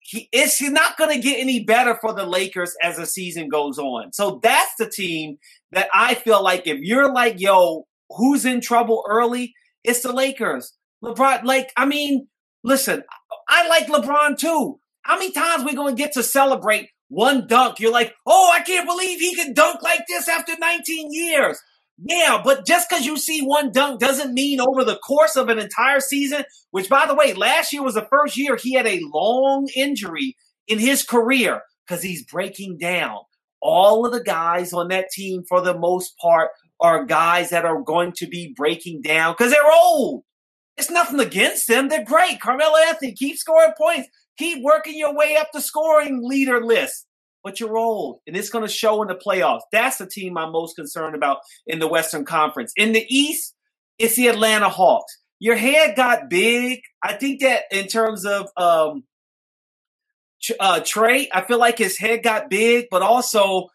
[0.00, 3.78] He is not going to get any better for the Lakers as the season goes
[3.78, 4.12] on.
[4.14, 5.36] So that's the team
[5.72, 9.54] that I feel like if you're like, yo, who's in trouble early?
[9.84, 10.72] It's the Lakers.
[11.04, 12.26] LeBron, like, I mean,
[12.64, 13.02] listen,
[13.48, 14.80] I like LeBron too.
[15.08, 17.80] How many times we going to get to celebrate one dunk?
[17.80, 21.58] You're like, oh, I can't believe he can dunk like this after 19 years.
[21.96, 25.58] Yeah, but just because you see one dunk doesn't mean over the course of an
[25.58, 29.00] entire season, which by the way, last year was the first year he had a
[29.02, 30.36] long injury
[30.66, 33.16] in his career because he's breaking down.
[33.62, 36.50] All of the guys on that team, for the most part,
[36.80, 40.24] are guys that are going to be breaking down because they're old.
[40.76, 41.88] It's nothing against them.
[41.88, 42.42] They're great.
[42.42, 44.08] Carmelo Anthony, keep scoring points.
[44.38, 47.08] Keep working your way up the scoring leader list
[47.44, 49.62] but you're old, and it's going to show in the playoffs.
[49.72, 52.72] That's the team I'm most concerned about in the Western Conference.
[52.76, 53.54] In the East,
[53.98, 55.18] it's the Atlanta Hawks.
[55.38, 56.80] Your head got big.
[57.02, 59.04] I think that in terms of um,
[60.58, 63.68] uh, Trae, I feel like his head got big, but also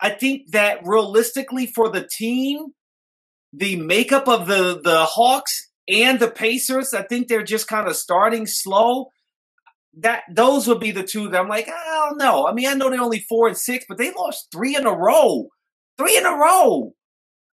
[0.00, 2.66] I think that realistically for the team,
[3.52, 7.96] the makeup of the the Hawks and the Pacers, I think they're just kind of
[7.96, 9.06] starting slow
[10.00, 12.46] that those would be the two that I'm like, I don't know.
[12.46, 14.92] I mean, I know they're only four and six, but they lost three in a
[14.92, 15.48] row.
[15.98, 16.92] Three in a row.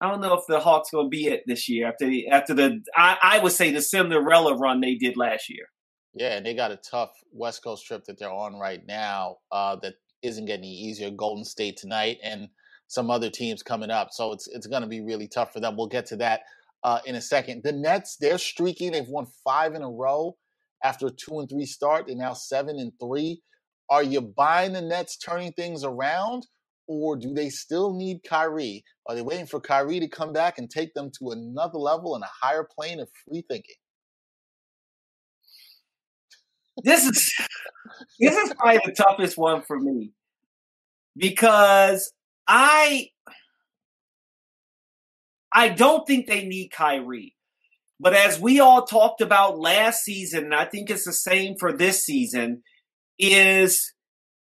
[0.01, 2.81] I don't know if the Hawks gonna be it this year after the, after the
[2.97, 5.67] I, I would say the Cinderella run they did last year.
[6.15, 9.77] Yeah, and they got a tough West Coast trip that they're on right now uh,
[9.83, 11.11] that isn't getting any easier.
[11.11, 12.49] Golden State tonight and
[12.89, 15.77] some other teams coming up, so it's it's going to be really tough for them.
[15.77, 16.41] We'll get to that
[16.83, 17.63] uh, in a second.
[17.63, 18.93] The Nets, they're streaking.
[18.93, 20.37] They've won five in a row
[20.85, 22.07] after a two and three start.
[22.07, 23.43] They're now seven and three.
[23.91, 26.47] Are you buying the Nets turning things around,
[26.87, 28.85] or do they still need Kyrie?
[29.07, 32.25] Are they waiting for Kyrie to come back and take them to another level and
[32.25, 33.75] a higher plane of free thinking?
[36.85, 37.33] This is
[38.19, 40.13] this is probably the toughest one for me
[41.17, 42.13] because
[42.47, 43.09] I
[45.53, 47.35] I don't think they need Kyrie.
[48.03, 51.71] But as we all talked about last season, and I think it's the same for
[51.71, 52.63] this season,
[53.19, 53.93] is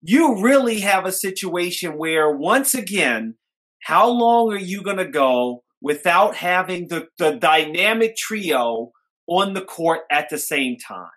[0.02, 3.36] you really have a situation where once again,
[3.84, 8.92] how long are you going to go without having the, the dynamic trio
[9.28, 11.08] on the court at the same time?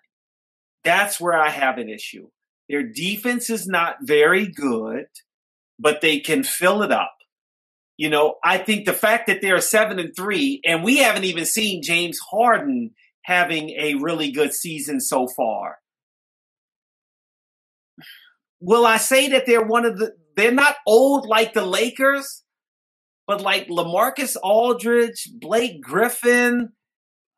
[0.85, 2.29] That's where I have an issue.
[2.69, 5.07] Their defense is not very good,
[5.77, 7.13] but they can fill it up.
[8.01, 11.45] You know, I think the fact that they're seven and three, and we haven't even
[11.45, 15.77] seen James Harden having a really good season so far.
[18.59, 20.13] will I say that they're one of the?
[20.35, 22.43] They're not old like the Lakers,
[23.27, 26.69] but like LaMarcus Aldridge, Blake Griffin,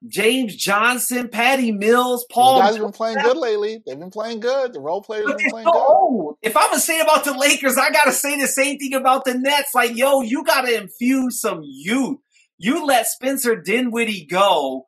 [0.07, 2.61] James Johnson, Patty Mills, Paul.
[2.61, 3.83] These guys have been playing good lately.
[3.85, 4.71] They've been playing good.
[4.71, 6.32] The role players have been playing so good.
[6.43, 9.33] If I'm gonna say about the Lakers, I gotta say the same thing about the
[9.33, 9.69] Nets.
[9.73, 12.17] Like, yo, you gotta infuse some youth.
[12.57, 14.85] You let Spencer Dinwiddie go,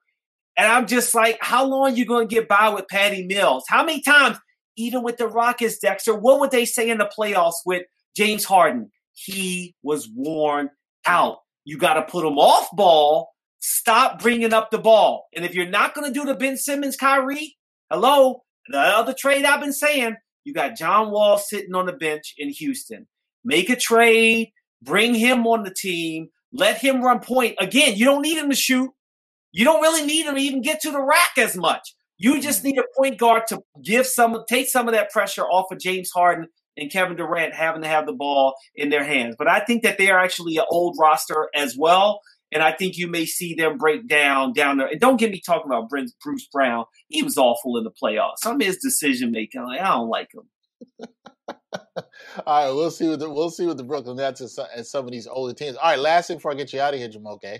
[0.57, 3.63] and I'm just like, how long you gonna get by with Patty Mills?
[3.67, 4.37] How many times,
[4.77, 7.83] even with the Rockets, Dexter, what would they say in the playoffs with
[8.15, 8.91] James Harden?
[9.13, 10.69] He was worn
[11.05, 11.37] out.
[11.63, 13.29] You got to put him off ball
[13.67, 15.25] Stop bringing up the ball.
[15.35, 17.57] And if you're not to do the Ben Simmons, Kyrie,
[17.89, 22.33] hello, the other trade I've been saying, you got John Wall sitting on the bench
[22.37, 23.07] in Houston.
[23.43, 27.55] Make a trade, bring him on the team, let him run point.
[27.59, 28.91] Again, you don't need him to shoot.
[29.51, 31.95] You don't really need him to even get to the rack as much.
[32.17, 32.41] You mm-hmm.
[32.41, 35.79] just need a point guard to give some, take some of that pressure off of
[35.79, 39.35] James Harden and Kevin Durant having to have the ball in their hands.
[39.37, 42.21] But I think that they are actually an old roster as well.
[42.51, 44.87] And I think you may see them break down down there.
[44.87, 46.85] And don't get me talking about Bruce Brown.
[47.07, 48.37] He was awful in the playoffs.
[48.43, 51.07] Some of his decision making, like, I don't like him.
[52.45, 54.85] All right, we'll see what the, we'll see what the Brooklyn Nets and some, and
[54.85, 55.75] some of these older teams.
[55.77, 57.59] All right, last thing before I get you out of here, Jumoke.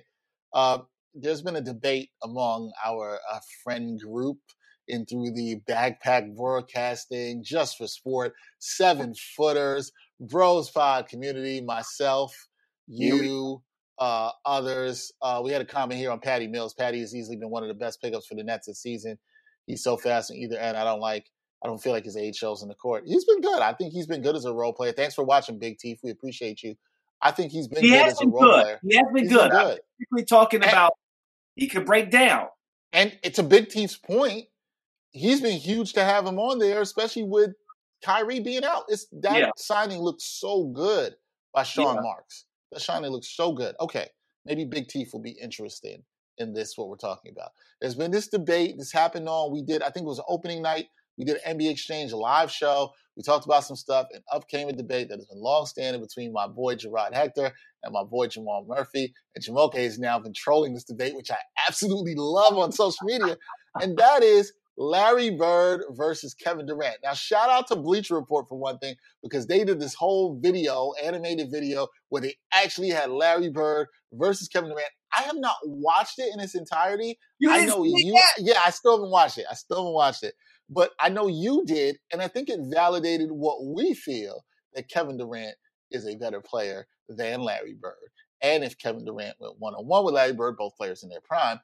[0.54, 0.80] Uh,
[1.14, 4.38] there's been a debate among our uh, friend group
[4.88, 12.36] in through the backpack broadcasting just for sport, seven footers, bros pod community, myself,
[12.88, 13.62] you,
[14.00, 15.12] uh, others.
[15.22, 16.74] Uh, we had a comment here on Patty Mills.
[16.74, 19.18] Patty has easily been one of the best pickups for the Nets this season.
[19.68, 20.78] He's so fast on either end.
[20.78, 21.30] I don't like.
[21.64, 23.04] I don't feel like his age shows in the court.
[23.08, 23.60] He's been good.
[23.62, 24.92] I think he's been good as a role player.
[24.92, 26.00] Thanks for watching, Big Teeth.
[26.04, 26.76] We appreciate you.
[27.22, 28.64] I think he's been he good as a role good.
[28.64, 28.80] player.
[28.88, 29.50] He has been He's good.
[29.50, 29.80] been I'm good.
[29.98, 30.94] particularly talking And- about
[31.56, 32.48] he could break down.
[32.94, 34.46] And it's a Big Teeth's point.
[35.12, 37.52] He's been huge to have him on there, especially with
[38.04, 38.84] Kyrie being out.
[38.90, 39.50] It's that Yeah.
[39.58, 41.16] signing looked so good
[41.54, 42.02] by Sean Yeah.
[42.02, 42.45] Marks.
[42.72, 43.76] The signing looks so good.
[43.80, 44.08] Okay,
[44.46, 46.02] maybe Big Teeth will be interested
[46.38, 46.78] in this.
[46.78, 47.52] What we're talking about.
[47.80, 48.76] There's been this debate.
[48.78, 49.52] This happened on.
[49.52, 49.82] We did.
[49.82, 50.88] I think it was opening night.
[51.18, 52.92] We did an NBA Exchange live show.
[53.16, 56.02] We talked about some stuff, and up came a debate that has been long standing
[56.02, 57.54] between my boy Gerard Hector
[57.84, 59.14] and my boy Jamal Murphy.
[59.36, 61.38] And Jumoke has now been trolling this debate, which I
[61.70, 63.38] absolutely love on social media.
[63.82, 66.98] And that is Larry Bird versus Kevin Durant.
[67.04, 70.94] Now, shout out to Bleacher Report for one thing, because they did this whole video,
[71.02, 74.90] animated video, where they actually had Larry Bird versus Kevin Durant.
[75.18, 77.18] I have not watched it in its entirety.
[77.40, 78.20] You I know you.
[78.38, 79.46] Yeah, I still haven't watched it.
[79.50, 80.36] I still haven't watched it.
[80.70, 85.18] But I know you did, and I think it validated what we feel that Kevin
[85.18, 85.56] Durant
[85.92, 87.94] is a better player than Larry Bird.
[88.42, 91.22] And if Kevin Durant went one on one with Larry Bird, both players in their
[91.22, 91.60] prime,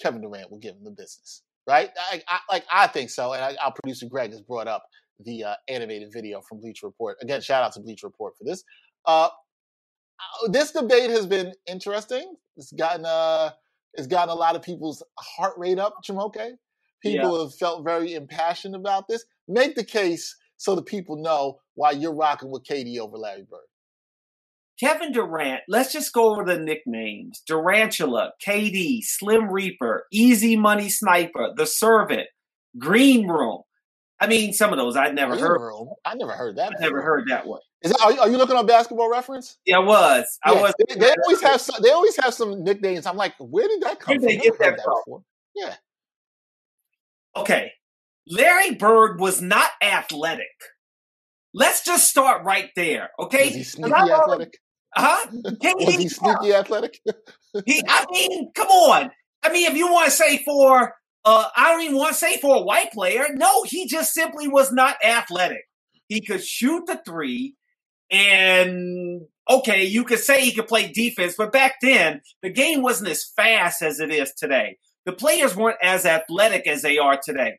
[0.00, 1.90] Kevin Durant will give him the business, right?
[2.10, 3.34] I, I, like I think so.
[3.34, 4.86] And I, our producer Greg has brought up
[5.24, 7.18] the uh, animated video from Bleach Report.
[7.20, 8.64] Again, shout out to Bleach Report for this.
[9.04, 9.28] Uh,
[10.18, 12.34] uh, this debate has been interesting.
[12.56, 13.50] It's gotten uh,
[13.94, 15.96] it's gotten a lot of people's heart rate up.
[16.04, 16.56] Jumoke,
[17.02, 19.24] people have felt very impassioned about this.
[19.46, 23.60] Make the case so the people know why you're rocking with KD over Larry Bird.
[24.80, 27.42] Kevin Durant, let's just go over the nicknames.
[27.48, 32.28] Durantula, KD, Slim Reaper, Easy Money Sniper, The Servant,
[32.78, 33.62] Green Room.
[34.20, 35.60] I mean, some of those I'd never Green heard.
[35.60, 35.88] Room?
[36.04, 36.72] I never heard that.
[36.78, 37.60] I never heard that one.
[37.82, 39.58] Is that, are, you, are you looking on Basketball Reference?
[39.64, 40.38] Yeah, I was.
[40.44, 40.74] I Yeah, was.
[40.88, 41.80] They, they always have some.
[41.82, 43.06] They always have some nicknames.
[43.06, 44.28] I'm like, where did that come Where'd from?
[44.28, 44.94] they get heard that that from?
[45.04, 45.22] before.
[45.54, 45.74] Yeah.
[47.36, 47.72] Okay.
[48.28, 50.46] Larry Bird was not athletic.
[51.54, 53.10] Let's just start right there.
[53.18, 53.46] Okay.
[53.46, 54.54] Was he sneaky athletic?
[54.94, 55.26] Huh?
[55.32, 57.00] Was he sneaky athletic?
[57.66, 59.10] He, I mean, come on.
[59.42, 62.38] I mean, if you want to say for, uh, I don't even want to say
[62.38, 63.26] for a white player.
[63.34, 65.64] No, he just simply was not athletic.
[66.08, 67.56] He could shoot the three,
[68.10, 73.10] and okay, you could say he could play defense, but back then the game wasn't
[73.10, 74.78] as fast as it is today.
[75.06, 77.58] The players weren't as athletic as they are today.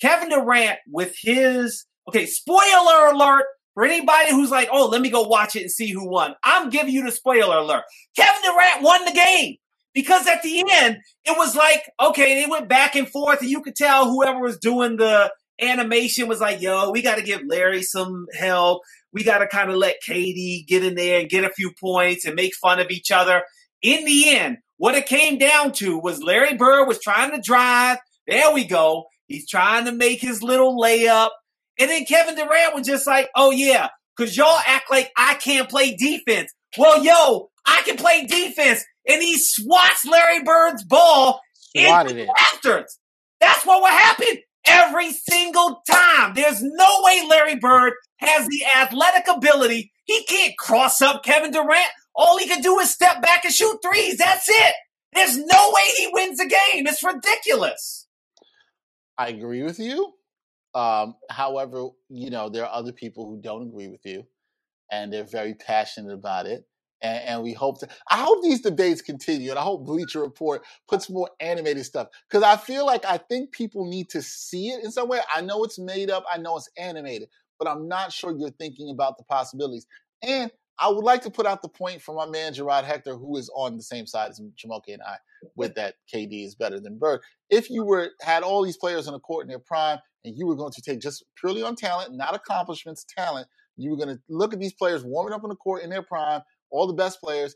[0.00, 3.44] Kevin Durant, with his okay, spoiler alert
[3.76, 6.34] for anybody who's like, oh, let me go watch it and see who won.
[6.42, 7.84] I'm giving you the spoiler alert.
[8.16, 9.56] Kevin Durant won the game
[9.92, 10.96] because at the end
[11.26, 14.58] it was like, okay, they went back and forth, and you could tell whoever was
[14.58, 18.80] doing the animation was like, yo, we got to give Larry some help.
[19.12, 22.24] We got to kind of let KD get in there and get a few points
[22.24, 23.42] and make fun of each other.
[23.82, 27.98] In the end, what it came down to was Larry Bird was trying to drive.
[28.26, 29.04] There we go.
[29.26, 31.30] He's trying to make his little layup.
[31.78, 35.68] And then Kevin Durant was just like, oh, yeah, because y'all act like I can't
[35.68, 36.52] play defense.
[36.78, 38.84] Well, yo, I can play defense.
[39.08, 41.40] And he swats Larry Bird's ball
[41.76, 42.98] Swatted into rafters.
[43.40, 44.38] That's what would happen.
[44.66, 46.32] every single time.
[46.34, 49.92] There's no way Larry Bird has the athletic ability.
[50.04, 51.90] He can't cross up Kevin Durant.
[52.14, 54.18] All he can do is step back and shoot threes.
[54.18, 54.74] That's it.
[55.14, 56.86] There's no way he wins the game.
[56.86, 58.06] It's ridiculous.
[59.18, 60.12] I agree with you.
[60.76, 64.26] Um, however, you know, there are other people who don't agree with you
[64.92, 66.66] and they're very passionate about it.
[67.00, 67.88] And, and, we hope to.
[68.10, 72.42] I hope these debates continue, and I hope Bleacher Report puts more animated stuff because
[72.42, 75.20] I feel like I think people need to see it in some way.
[75.34, 78.88] I know it's made up, I know it's animated, but I'm not sure you're thinking
[78.90, 79.86] about the possibilities.
[80.22, 83.36] And I would like to put out the point for my man Gerard Hector, who
[83.36, 85.16] is on the same side as Jumoke and I,
[85.54, 87.20] with that KD is better than Bird.
[87.48, 90.46] If you were had all these players on the court in their prime, and you
[90.46, 93.46] were going to take just purely on talent, not accomplishments, talent,
[93.76, 96.02] you were going to look at these players warming up on the court in their
[96.02, 97.54] prime, all the best players.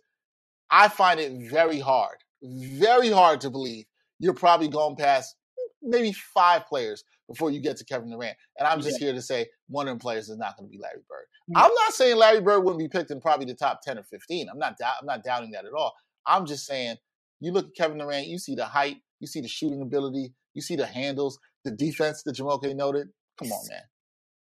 [0.71, 3.87] I find it very hard, very hard to believe
[4.19, 5.35] you're probably going past
[5.83, 8.37] maybe five players before you get to Kevin Durant.
[8.59, 9.07] And I'm just yeah.
[9.07, 11.27] here to say one of the players is not going to be Larry Bird.
[11.49, 11.63] Yeah.
[11.63, 14.49] I'm not saying Larry Bird wouldn't be picked in probably the top 10 or 15.
[14.51, 15.95] I'm not I'm not doubting that at all.
[16.27, 16.97] I'm just saying
[17.39, 20.61] you look at Kevin Durant, you see the height, you see the shooting ability, you
[20.61, 23.09] see the handles, the defense that Jumoke noted.
[23.39, 23.83] Come on, man.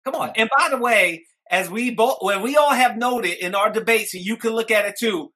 [0.05, 0.31] Come on.
[0.37, 4.13] And by the way, as we both, when we all have noted in our debates,
[4.13, 5.33] and you can look at it too,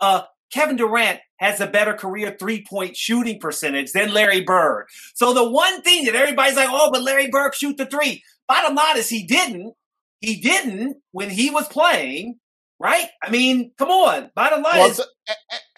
[0.00, 0.22] uh,
[0.52, 4.86] Kevin Durant has a better career three point shooting percentage than Larry Bird.
[5.14, 8.22] So the one thing that everybody's like, oh, but Larry Bird shoot the three.
[8.48, 9.74] Bottom line is he didn't.
[10.20, 12.38] He didn't when he was playing,
[12.78, 13.08] right?
[13.22, 14.30] I mean, come on.
[14.34, 15.02] Bottom line well, is.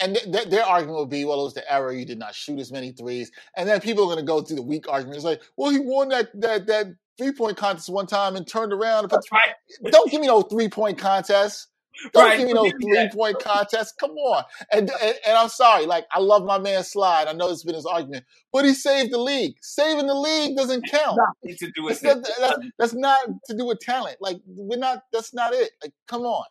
[0.01, 1.93] and their argument would be, well, it was the error.
[1.93, 3.33] You did not shoot as many threes.
[3.57, 5.17] And then people are going to go through the weak argument.
[5.17, 6.87] It's like, well, he won that that that
[7.19, 9.05] three point contest one time and turned around.
[9.05, 9.55] And put, right.
[9.91, 11.67] Don't give me no three point contest.
[12.13, 12.39] Don't right.
[12.39, 13.95] give me no three point contest.
[13.99, 14.45] Come on.
[14.73, 17.29] And, and, and I'm sorry, like I love my man Slide.
[17.29, 19.57] I know it's been his argument, but he saved the league.
[19.61, 21.19] Saving the league doesn't count.
[21.47, 24.17] To do with that's, that's, that's, not to do with talent.
[24.21, 25.03] Like we're not.
[25.13, 25.73] That's not it.
[25.83, 26.45] Like come on.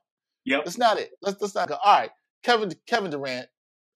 [0.45, 0.66] Yep.
[0.66, 1.12] That's not it.
[1.22, 1.78] Let's let's not go.
[1.84, 2.12] All right,
[2.43, 3.48] Kevin Kevin Durant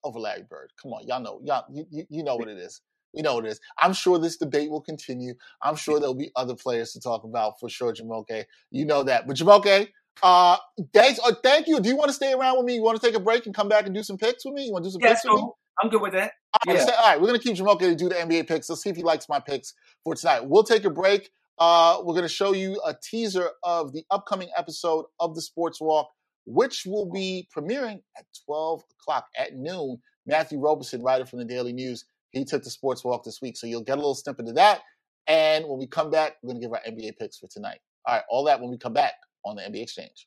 [0.04, 0.70] over Larry Bird.
[0.80, 2.80] Come on, y'all know y'all you, you know what it is.
[3.12, 3.60] You know what it is.
[3.78, 5.34] I'm sure this debate will continue.
[5.62, 8.44] I'm sure there'll be other players to talk about for sure, Jumoke.
[8.70, 9.26] You know that.
[9.26, 9.88] But Jumoke,
[10.22, 10.56] uh,
[10.92, 11.18] thanks.
[11.24, 11.80] Uh, thank you.
[11.80, 12.74] Do you want to stay around with me?
[12.74, 14.66] You want to take a break and come back and do some picks with me?
[14.66, 15.50] You want to do some yeah, picks so with me?
[15.82, 16.32] I'm good with that.
[16.66, 16.94] All right, yeah.
[16.94, 18.68] all right, we're gonna keep Jumoke to do the NBA picks.
[18.68, 19.72] Let's see if he likes my picks
[20.04, 20.44] for tonight.
[20.44, 21.30] We'll take a break.
[21.58, 26.10] Uh, we're gonna show you a teaser of the upcoming episode of the Sports Walk,
[26.44, 29.98] which will be premiering at 12 o'clock at noon.
[30.26, 33.56] Matthew Roberson, writer from the Daily News, he took the sports walk this week.
[33.56, 34.82] So you'll get a little snippet of that.
[35.26, 37.78] And when we come back, we're going to give our NBA picks for tonight.
[38.06, 40.26] All right, all that when we come back on the NBA Exchange.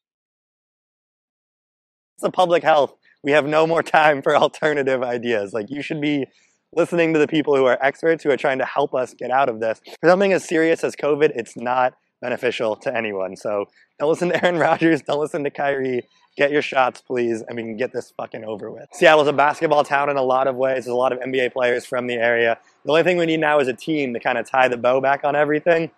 [2.17, 2.95] It's a public health.
[3.23, 5.53] We have no more time for alternative ideas.
[5.53, 6.25] Like, you should be
[6.73, 9.49] listening to the people who are experts who are trying to help us get out
[9.49, 9.81] of this.
[10.01, 13.35] For something as serious as COVID, it's not beneficial to anyone.
[13.35, 13.65] So
[13.99, 16.07] don't listen to Aaron Rodgers, don't listen to Kyrie.
[16.37, 18.89] Get your shots, please, and we can get this fucking over with.
[18.91, 20.83] Seattle's a basketball town in a lot of ways.
[20.83, 22.57] There's a lot of NBA players from the area.
[22.83, 24.99] The only thing we need now is a team to kind of tie the bow
[24.99, 25.91] back on everything.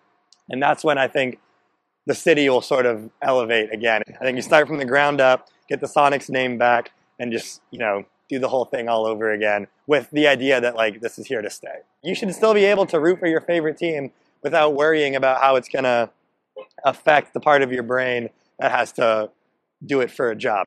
[0.47, 1.39] And that's when I think
[2.07, 4.01] the city will sort of elevate again.
[4.19, 7.61] I think you start from the ground up, get the Sonics name back, and just,
[7.69, 11.19] you know, do the whole thing all over again with the idea that, like, this
[11.19, 11.79] is here to stay.
[12.03, 15.57] You should still be able to root for your favorite team without worrying about how
[15.57, 16.09] it's going to
[16.85, 18.29] affect the part of your brain
[18.59, 19.29] that has to
[19.85, 20.65] do it for a job.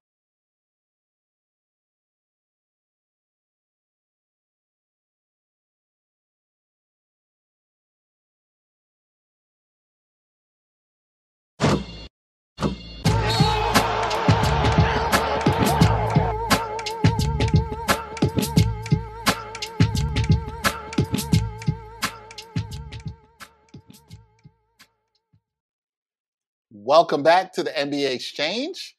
[26.90, 28.96] Welcome back to the NBA Exchange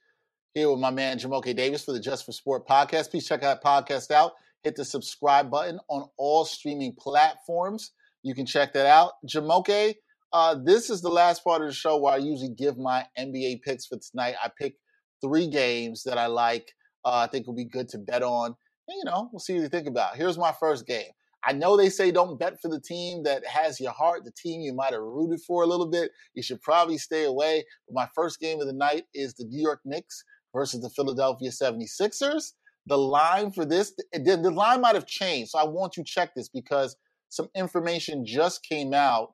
[0.54, 3.12] here with my man Jumoke Davis for the Just for Sport podcast.
[3.12, 4.32] Please check that podcast out.
[4.64, 7.92] Hit the subscribe button on all streaming platforms.
[8.24, 9.16] You can check that out.
[9.28, 9.96] Jumoke,
[10.32, 13.62] uh, this is the last part of the show where I usually give my NBA
[13.62, 14.36] picks for tonight.
[14.42, 14.76] I pick
[15.22, 16.72] three games that I like.
[17.04, 18.56] Uh, I think will be good to bet on.
[18.88, 20.16] And, you know, we'll see what you think about.
[20.16, 21.12] Here's my first game.
[21.44, 24.62] I know they say don't bet for the team that has your heart, the team
[24.62, 26.12] you might have rooted for a little bit.
[26.34, 27.66] You should probably stay away.
[27.88, 30.24] But my first game of the night is the New York Knicks
[30.56, 32.54] versus the Philadelphia 76ers.
[32.88, 35.52] The line for this, the, the line might have changed.
[35.52, 36.96] So I want you to check this because
[37.30, 39.34] some information just came out,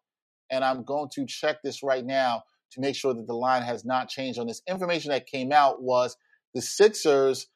[0.52, 3.86] and I'm going to check this right now to make sure that the line has
[3.86, 4.62] not changed on this.
[4.68, 6.16] Information that came out was
[6.54, 7.48] the Sixers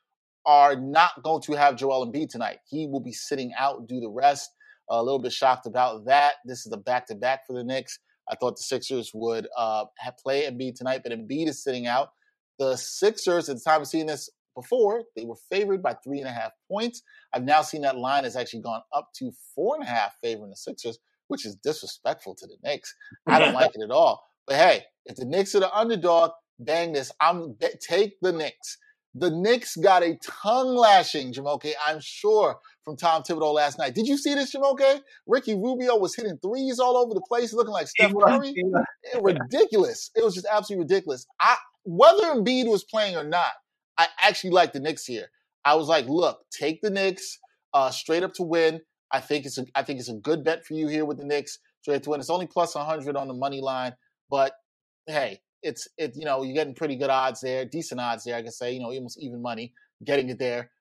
[0.45, 2.59] are not going to have Joel Embiid tonight.
[2.69, 4.51] He will be sitting out due to rest.
[4.89, 6.33] A little bit shocked about that.
[6.45, 7.99] This is a back to back for the Knicks.
[8.29, 9.85] I thought the Sixers would uh,
[10.21, 12.09] play Embiid tonight, but Embiid is sitting out.
[12.59, 16.27] The Sixers, at the time of seeing this before, they were favored by three and
[16.27, 17.03] a half points.
[17.33, 20.49] I've now seen that line has actually gone up to four and a half favoring
[20.49, 22.93] the Sixers, which is disrespectful to the Knicks.
[23.27, 24.21] I don't like it at all.
[24.47, 26.31] But hey, if the Knicks are the underdog,
[26.63, 28.77] dang this, I'm take the Knicks.
[29.13, 33.93] The Knicks got a tongue lashing, Jumoke, I'm sure, from Tom Thibodeau last night.
[33.93, 35.01] Did you see this, Jumoke?
[35.27, 38.53] Ricky Rubio was hitting threes all over the place, looking like Steph Curry.
[38.55, 40.11] It, ridiculous.
[40.15, 41.25] It was just absolutely ridiculous.
[41.41, 43.51] I, whether Embiid was playing or not,
[43.97, 45.27] I actually like the Knicks here.
[45.65, 47.37] I was like, look, take the Knicks
[47.73, 48.79] uh, straight up to win.
[49.11, 51.25] I think it's a, I think it's a good bet for you here with the
[51.25, 52.21] Knicks straight to win.
[52.21, 53.93] It's only plus 100 on the money line,
[54.29, 54.53] but
[55.05, 58.35] hey, it's it you know you're getting pretty good odds there, decent odds there.
[58.35, 59.73] I can say you know almost even money
[60.05, 60.71] getting it there.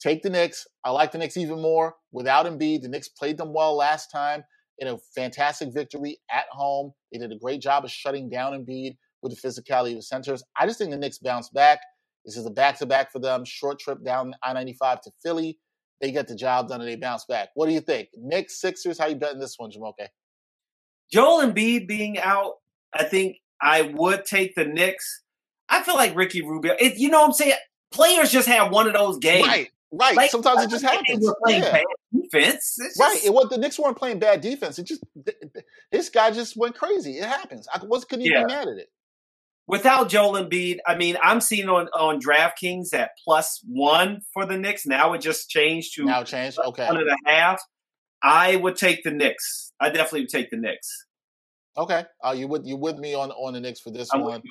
[0.00, 0.66] Take the Knicks.
[0.84, 2.82] I like the Knicks even more without Embiid.
[2.82, 4.44] The Knicks played them well last time
[4.78, 6.92] in a fantastic victory at home.
[7.12, 10.42] They did a great job of shutting down Embiid with the physicality of the centers.
[10.58, 11.80] I just think the Knicks bounce back.
[12.24, 13.44] This is a back to back for them.
[13.44, 15.58] Short trip down I 95 to Philly.
[16.00, 17.48] They get the job done and they bounce back.
[17.54, 18.08] What do you think?
[18.16, 20.06] Knicks, Sixers, how you betting this one, Jumoke?
[21.12, 22.54] Joel Embiid being out,
[22.92, 25.22] I think I would take the Knicks.
[25.68, 26.74] I feel like Ricky Rubio.
[26.78, 27.54] It, you know what I'm saying?
[27.90, 29.46] Players just have one of those games.
[29.46, 30.16] Right, right.
[30.16, 31.24] Like, Sometimes it just happens.
[31.24, 31.72] We're playing yeah.
[31.72, 32.76] bad defense.
[32.78, 33.20] Just, right.
[33.24, 34.78] It was the Knicks weren't playing bad defense.
[34.78, 35.02] It just
[35.92, 37.18] this guy just went crazy.
[37.18, 37.66] It happens.
[37.72, 38.46] I was couldn't even yeah.
[38.46, 38.88] be mad at it.
[39.66, 44.56] Without Joel Embiid, I mean, I'm seeing on on DraftKings at plus one for the
[44.56, 44.86] Knicks.
[44.86, 46.58] Now it just changed to now changed.
[46.58, 47.60] Okay, one and a half.
[48.22, 49.72] I would take the Knicks.
[49.78, 51.06] I definitely would take the Knicks.
[51.78, 52.04] Okay.
[52.24, 54.30] Uh, you with you with me on on the Knicks for this I'm one?
[54.30, 54.42] one.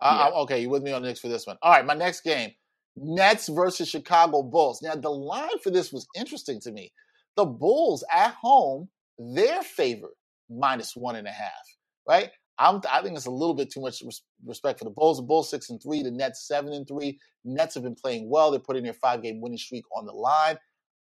[0.00, 0.40] Uh, yeah.
[0.40, 1.58] okay, you with me on the Knicks for this one?
[1.62, 2.52] All right, my next game,
[2.96, 4.80] Nets versus Chicago Bulls.
[4.82, 6.90] Now the line for this was interesting to me.
[7.36, 10.14] The Bulls at home, they're favored
[10.48, 11.52] minus one and a half.
[12.08, 12.30] Right.
[12.58, 14.02] I'm, I think it's a little bit too much
[14.44, 15.16] respect for the Bulls.
[15.16, 17.18] The Bulls six and three, the Nets seven and three.
[17.44, 18.50] Nets have been playing well.
[18.50, 20.58] They're putting their five game winning streak on the line.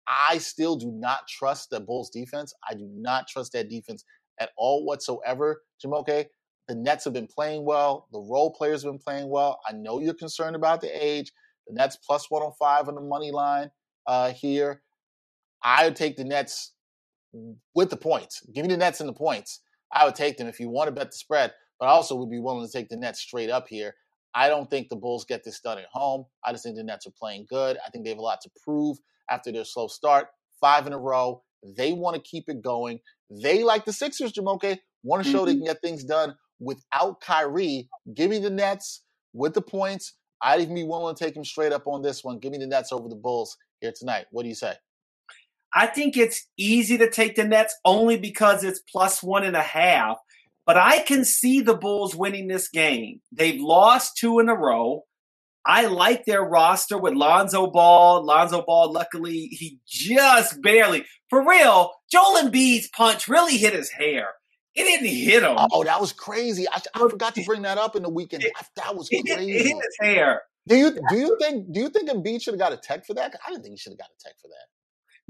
[0.08, 2.54] I still do not trust the Bulls defense.
[2.68, 4.04] I do not trust that defense
[4.40, 6.26] at all whatsoever, Jumoke.
[6.68, 8.08] The Nets have been playing well.
[8.12, 9.60] The role players have been playing well.
[9.68, 11.32] I know you're concerned about the age.
[11.68, 13.72] The Nets plus 105 on the money line
[14.06, 14.84] uh, here.
[15.64, 16.74] I would take the Nets
[17.76, 18.46] with the points.
[18.54, 19.62] Give me the Nets and the points.
[19.92, 22.30] I would take them if you want to bet the spread, but I also would
[22.30, 23.96] be willing to take the Nets straight up here.
[24.36, 26.26] I don't think the Bulls get this done at home.
[26.46, 27.78] I just think the Nets are playing good.
[27.86, 28.98] I think they have a lot to prove
[29.30, 30.28] after their slow start.
[30.62, 31.42] Five in a row.
[31.78, 33.00] They want to keep it going.
[33.30, 35.46] They, like the Sixers, Jumoke, want to show mm-hmm.
[35.46, 37.90] they can get things done without Kyrie.
[38.14, 39.04] Give me the Nets
[39.34, 40.14] with the points.
[40.42, 42.40] I'd even be willing to take them straight up on this one.
[42.40, 44.26] Give me the Nets over the Bulls here tonight.
[44.32, 44.74] What do you say?
[45.74, 49.62] I think it's easy to take the Nets only because it's plus one and a
[49.62, 50.18] half.
[50.66, 53.22] But I can see the Bulls winning this game.
[53.32, 55.04] They've lost two in a row.
[55.66, 58.26] I like their roster with Lonzo Ball.
[58.26, 64.30] Lonzo Ball, luckily, he just barely, for real, Joel Embiid's punch really hit his hair.
[64.76, 65.56] It didn't hit him.
[65.58, 66.66] Oh, that was crazy.
[66.72, 68.44] I, I forgot to bring that up in the weekend.
[68.44, 69.30] It, that was crazy.
[69.30, 70.44] It, it hit his hair.
[70.68, 73.16] Do you do you think do you think Embiid should have got a tech for
[73.16, 73.34] that?
[73.46, 74.68] I didn't think he should have got a tech for that.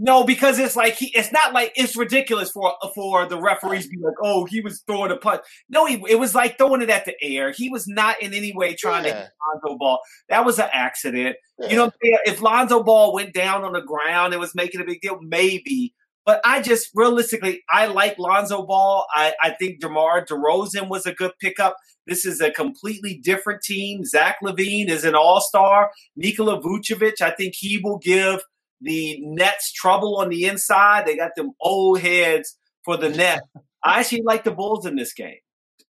[0.02, 3.90] No, because it's like he, it's not like it's ridiculous for for the referees to
[3.90, 5.42] be like, oh, he was throwing a punch.
[5.70, 7.52] No, he, it was like throwing it at the air.
[7.52, 9.12] He was not in any way trying yeah.
[9.12, 10.00] to hit Lonzo Ball.
[10.30, 11.36] That was an accident.
[11.60, 11.70] Yeah.
[11.70, 15.02] You know, if Lonzo Ball went down on the ground and was making a big
[15.02, 15.94] deal, maybe.
[16.26, 19.06] But I just realistically, I like Lonzo Ball.
[19.14, 21.76] I, I think DeMar DeRozan was a good pickup.
[22.08, 24.06] This is a completely different team.
[24.06, 25.92] Zach LaVine is an all star.
[26.16, 28.42] Nikola Vucevic, I think he will give
[28.82, 31.06] the Nets trouble on the inside.
[31.06, 33.42] They got them old heads for the net.
[33.84, 35.38] I actually like the Bulls in this game.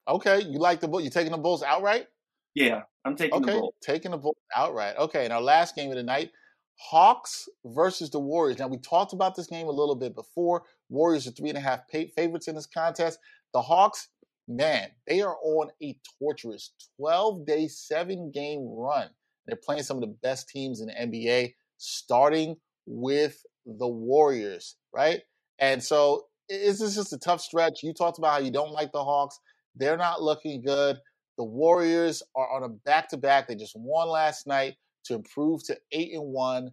[0.08, 1.04] Okay, you like the Bulls?
[1.04, 2.06] You taking the Bulls outright?
[2.54, 3.74] Yeah, I'm taking okay, the Bulls.
[3.82, 4.96] taking the Bulls outright.
[4.96, 6.30] Okay, and our last game of the night,
[6.78, 8.58] Hawks versus the Warriors.
[8.58, 10.64] Now we talked about this game a little bit before.
[10.88, 13.18] Warriors are three and a half favorites in this contest.
[13.52, 14.08] The Hawks,
[14.46, 19.08] man, they are on a torturous 12 day, seven game run.
[19.46, 22.56] They're playing some of the best teams in the NBA, starting
[22.86, 25.20] with the Warriors, right?
[25.58, 27.82] And so this is just a tough stretch.
[27.82, 29.38] You talked about how you don't like the Hawks.
[29.74, 30.96] They're not looking good.
[31.36, 33.48] The Warriors are on a back to back.
[33.48, 36.70] They just won last night to improve to eight and one.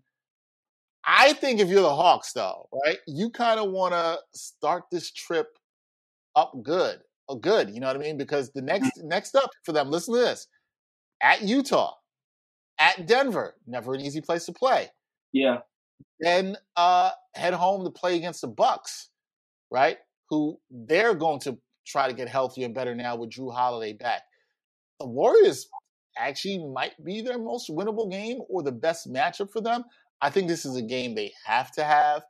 [1.06, 5.12] I think if you're the Hawks, though, right, you kind of want to start this
[5.12, 5.48] trip
[6.36, 7.70] up good, oh, good.
[7.70, 8.18] You know what I mean?
[8.18, 8.66] Because the mm.
[8.66, 10.48] next next up for them, listen to this:
[11.22, 11.94] at Utah,
[12.80, 14.90] at Denver, never an easy place to play.
[15.34, 15.58] Yeah.
[16.20, 19.10] Then uh, head home to play against the Bucks,
[19.72, 19.98] right?
[20.30, 24.22] Who they're going to try to get healthier and better now with Jrue Holiday back.
[25.00, 25.68] The Warriors
[26.18, 29.84] actually might be their most winnable game or the best matchup for them.
[30.22, 32.24] I think this is a game they have to have.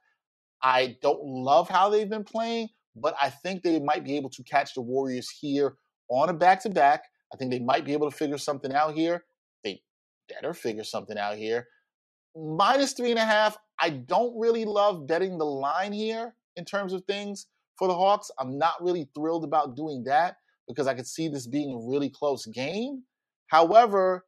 [0.62, 4.44] I don't love how they've been playing, but I think they might be able to
[4.44, 5.76] catch the Warriors here
[6.10, 7.04] on a back to back.
[7.34, 9.26] I think they might be able to figure something out here.
[9.64, 9.82] They
[10.30, 11.68] better figure something out here.
[12.36, 13.58] Minus three and a half.
[13.80, 18.32] I don't really love betting the line here in terms of things for the Hawks.
[18.40, 22.10] I'm not really thrilled about doing that because I could see this being a really
[22.10, 23.04] close game.
[23.48, 24.26] However,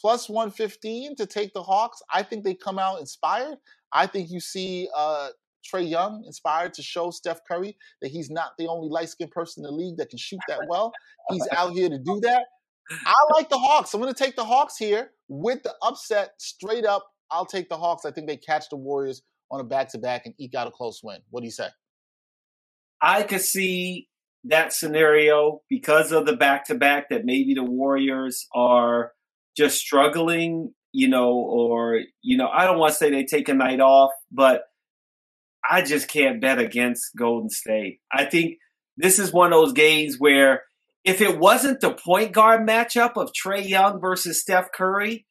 [0.00, 3.58] plus 115 to take the Hawks, I think they come out inspired.
[3.92, 5.28] I think you see uh,
[5.64, 9.64] Trae Young inspired to show Steph Curry that he's not the only light skinned person
[9.64, 10.92] in the league that can shoot that well.
[11.30, 12.46] He's out here to do that.
[12.90, 13.92] I like the Hawks.
[13.92, 17.06] I'm going to take the Hawks here with the upset straight up.
[17.30, 18.04] I'll take the Hawks.
[18.04, 20.70] I think they catch the Warriors on a back to back and eke out a
[20.70, 21.18] close win.
[21.30, 21.68] What do you say?
[23.00, 24.08] I could see
[24.44, 29.12] that scenario because of the back to back that maybe the Warriors are
[29.56, 33.54] just struggling, you know, or, you know, I don't want to say they take a
[33.54, 34.62] night off, but
[35.68, 38.00] I just can't bet against Golden State.
[38.12, 38.58] I think
[38.96, 40.62] this is one of those games where
[41.04, 45.26] if it wasn't the point guard matchup of Trae Young versus Steph Curry,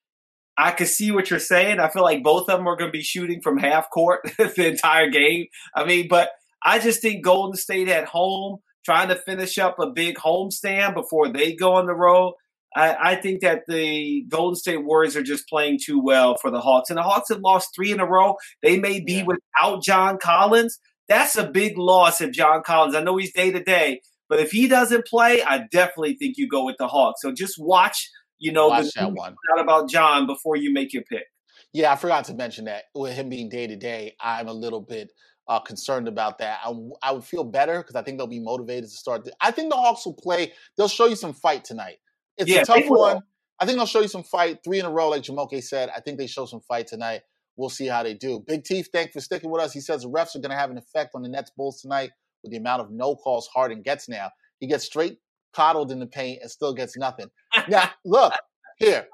[0.58, 1.80] I could see what you're saying.
[1.80, 4.68] I feel like both of them are going to be shooting from half court the
[4.68, 5.45] entire game.
[5.76, 6.32] I mean, but
[6.64, 11.30] I just think Golden State at home, trying to finish up a big homestand before
[11.30, 12.34] they go on the road.
[12.76, 16.60] I, I, think that the Golden State Warriors are just playing too well for the
[16.60, 16.89] Hawks.
[16.89, 18.36] And the Hawks have lost three in a row.
[18.62, 19.24] They may be yeah.
[19.24, 20.80] without John Collins.
[21.08, 22.95] That's a big loss if John Collins.
[22.95, 26.47] I know he's day to day, but if he doesn't play, I definitely think you
[26.47, 27.22] go with the Hawks.
[27.22, 28.10] So just watch,
[28.40, 29.36] you know, watch the that one.
[29.50, 31.26] Not about John before you make your pick.
[31.74, 34.82] Yeah, I forgot to mention that with him being day to day, I'm a little
[34.82, 35.12] bit
[35.48, 36.60] uh, concerned about that.
[36.64, 39.28] I, I would feel better because I think they'll be motivated to start.
[39.42, 40.54] I think the Hawks will play.
[40.78, 41.98] They'll show you some fight tonight.
[42.38, 43.22] It's yeah, a tough one.
[43.60, 44.60] I think they'll show you some fight.
[44.64, 45.90] Three in a row, like Jumoke said.
[45.96, 47.22] I think they show some fight tonight.
[47.56, 48.44] We'll see how they do.
[48.46, 49.74] Big Teeth, thank for sticking with us.
[49.74, 52.12] He says the refs are going to have an effect on the Nets Bulls tonight
[52.44, 54.30] with the amount of no calls Harden gets now.
[54.60, 55.18] He gets straight
[55.58, 57.30] coddled in the paint and still gets nothing.
[57.68, 58.32] now, look,
[58.78, 59.08] here,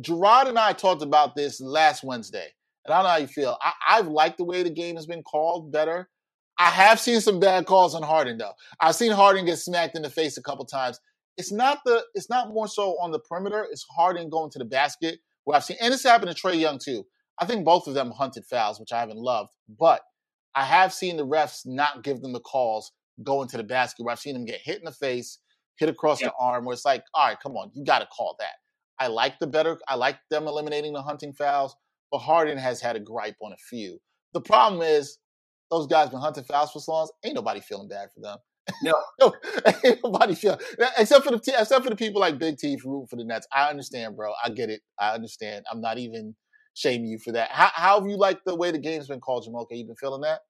[0.00, 2.48] Gerard and I talked about this last Wednesday.
[2.84, 3.56] And I don't know how you feel.
[3.62, 6.10] I, I've liked the way the game has been called better.
[6.58, 8.52] I have seen some bad calls on Harden though.
[8.80, 11.00] I've seen Harden get smacked in the face a couple times.
[11.38, 13.66] It's not the it's not more so on the perimeter.
[13.70, 16.78] It's Harden going to the basket where I've seen and this happened to Trae Young
[16.78, 17.06] too.
[17.38, 19.48] I think both of them hunted fouls, which I haven't loved.
[19.80, 20.02] But
[20.54, 22.92] I have seen the refs not give them the calls
[23.22, 25.38] going to the basket where I've seen them get hit in the face,
[25.78, 28.36] hit across the arm, where it's like, all right, come on, you got to call
[28.38, 28.54] that.
[28.98, 31.76] I like the better, I like them eliminating the hunting fouls
[32.12, 33.98] but Harden has had a gripe on a few.
[34.34, 35.18] The problem is
[35.70, 37.10] those guys been hunting fouls for so long.
[37.24, 38.36] Ain't nobody feeling bad for them.
[38.82, 39.34] No, no
[39.82, 40.60] ain't nobody feel
[40.98, 43.48] except for the except for the people like Big T rooting for the Nets.
[43.52, 44.34] I understand, bro.
[44.44, 44.82] I get it.
[45.00, 45.64] I understand.
[45.72, 46.36] I'm not even
[46.74, 47.50] shaming you for that.
[47.50, 49.66] How, how have you liked the way the game's been called, Jumoke?
[49.70, 50.40] You been feeling that?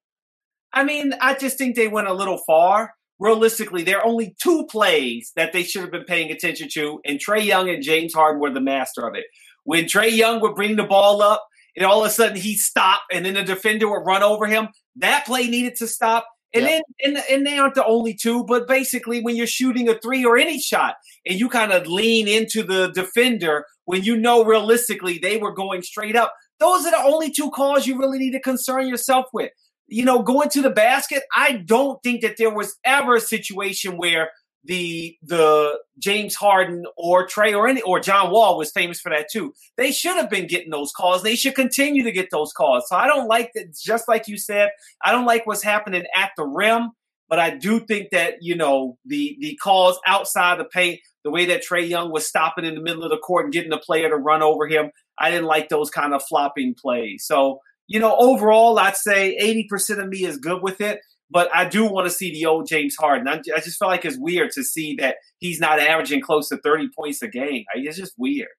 [0.75, 2.95] I mean, I just think they went a little far.
[3.19, 7.21] Realistically, there are only two plays that they should have been paying attention to, and
[7.21, 9.25] Trae Young and James Harden were the master of it.
[9.65, 11.47] When Trae Young would bring the ball up
[11.77, 14.69] and all of a sudden he stopped and then the defender would run over him.
[14.97, 16.27] That play needed to stop.
[16.55, 16.83] And yep.
[17.01, 20.25] then and, and they aren't the only two, but basically when you're shooting a three
[20.25, 20.97] or any shot
[21.27, 25.83] and you kind of lean into the defender when you know realistically they were going
[25.83, 29.51] straight up, those are the only two calls you really need to concern yourself with.
[29.93, 33.97] You know, going to the basket, I don't think that there was ever a situation
[33.97, 34.31] where
[34.65, 39.27] the the James Harden or Trae or any or John Wall was famous for that
[39.31, 39.55] too.
[39.77, 41.23] They should have been getting those calls.
[41.23, 42.85] They should continue to get those calls.
[42.89, 43.77] So I don't like that.
[43.77, 44.71] Just like you said,
[45.03, 46.91] I don't like what's happening at the rim.
[47.29, 51.47] But I do think that you know the the calls outside the paint, the way
[51.47, 54.09] that Trae Young was stopping in the middle of the court and getting the player
[54.09, 57.25] to run over him, I didn't like those kind of flopping plays.
[57.27, 61.01] So you know, overall, I'd say eighty percent of me is good with it.
[61.31, 63.27] But I do want to see the old James Harden.
[63.27, 66.59] I, I just feel like it's weird to see that he's not averaging close to
[66.59, 67.65] 30 points a game.
[67.75, 68.51] It's just weird.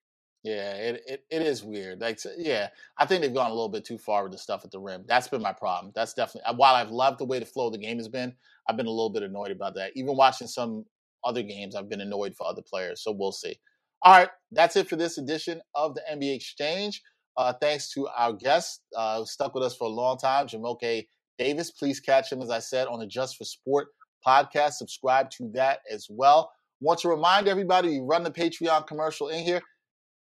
[0.42, 2.00] Yeah, it, it, it is weird.
[2.00, 2.68] Like, yeah,
[2.98, 5.04] I think they've gone a little bit too far with the stuff at the rim.
[5.06, 5.92] That's been my problem.
[5.94, 8.34] That's definitely uh, while I've loved the way the flow of the game has been,
[8.68, 9.92] I've been a little bit annoyed about that.
[9.94, 10.84] Even watching some
[11.24, 13.02] other games, I've been annoyed for other players.
[13.02, 13.56] So we'll see.
[14.02, 17.00] All right, that's it for this edition of the NBA Exchange.
[17.36, 21.06] Uh, thanks to our guest, uh, stuck with us for a long time, Jumoke
[21.38, 21.70] Davis.
[21.72, 23.88] Please catch him, as I said, on the Just for Sport
[24.26, 24.74] podcast.
[24.74, 26.52] Subscribe to that as well.
[26.80, 29.60] Want to remind everybody, we run the Patreon commercial in here.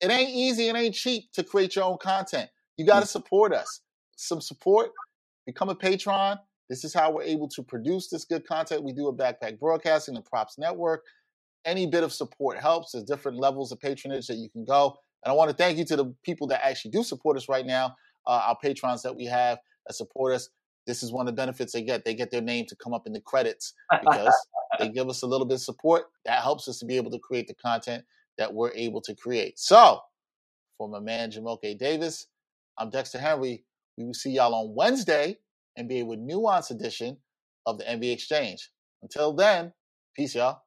[0.01, 2.51] It ain't easy, it ain't cheap to create your own content.
[2.77, 3.81] You got to support us.
[4.17, 4.91] Some support,
[5.47, 6.39] become a patron.
[6.69, 10.15] This is how we're able to produce this good content we do at Backpack Broadcasting
[10.15, 11.05] the Props Network.
[11.65, 12.93] Any bit of support helps.
[12.93, 14.97] There's different levels of patronage that you can go.
[15.25, 17.67] And I want to thank you to the people that actually do support us right
[17.67, 17.97] now,
[18.27, 20.49] uh, our patrons that we have that support us.
[20.87, 22.05] This is one of the benefits they get.
[22.05, 24.35] They get their name to come up in the credits because
[24.79, 26.05] they give us a little bit of support.
[26.25, 28.05] That helps us to be able to create the content
[28.39, 29.59] that we're able to create.
[29.59, 30.01] So,
[30.79, 32.29] for my man Jumoke Davis,
[32.79, 33.65] I'm Dexter Henry.
[33.99, 35.37] We will see y'all on Wednesday,
[35.77, 37.17] and NBA with Nuance edition
[37.67, 38.71] of the NBA Exchange.
[39.03, 39.73] Until then,
[40.17, 40.63] peace, y'all.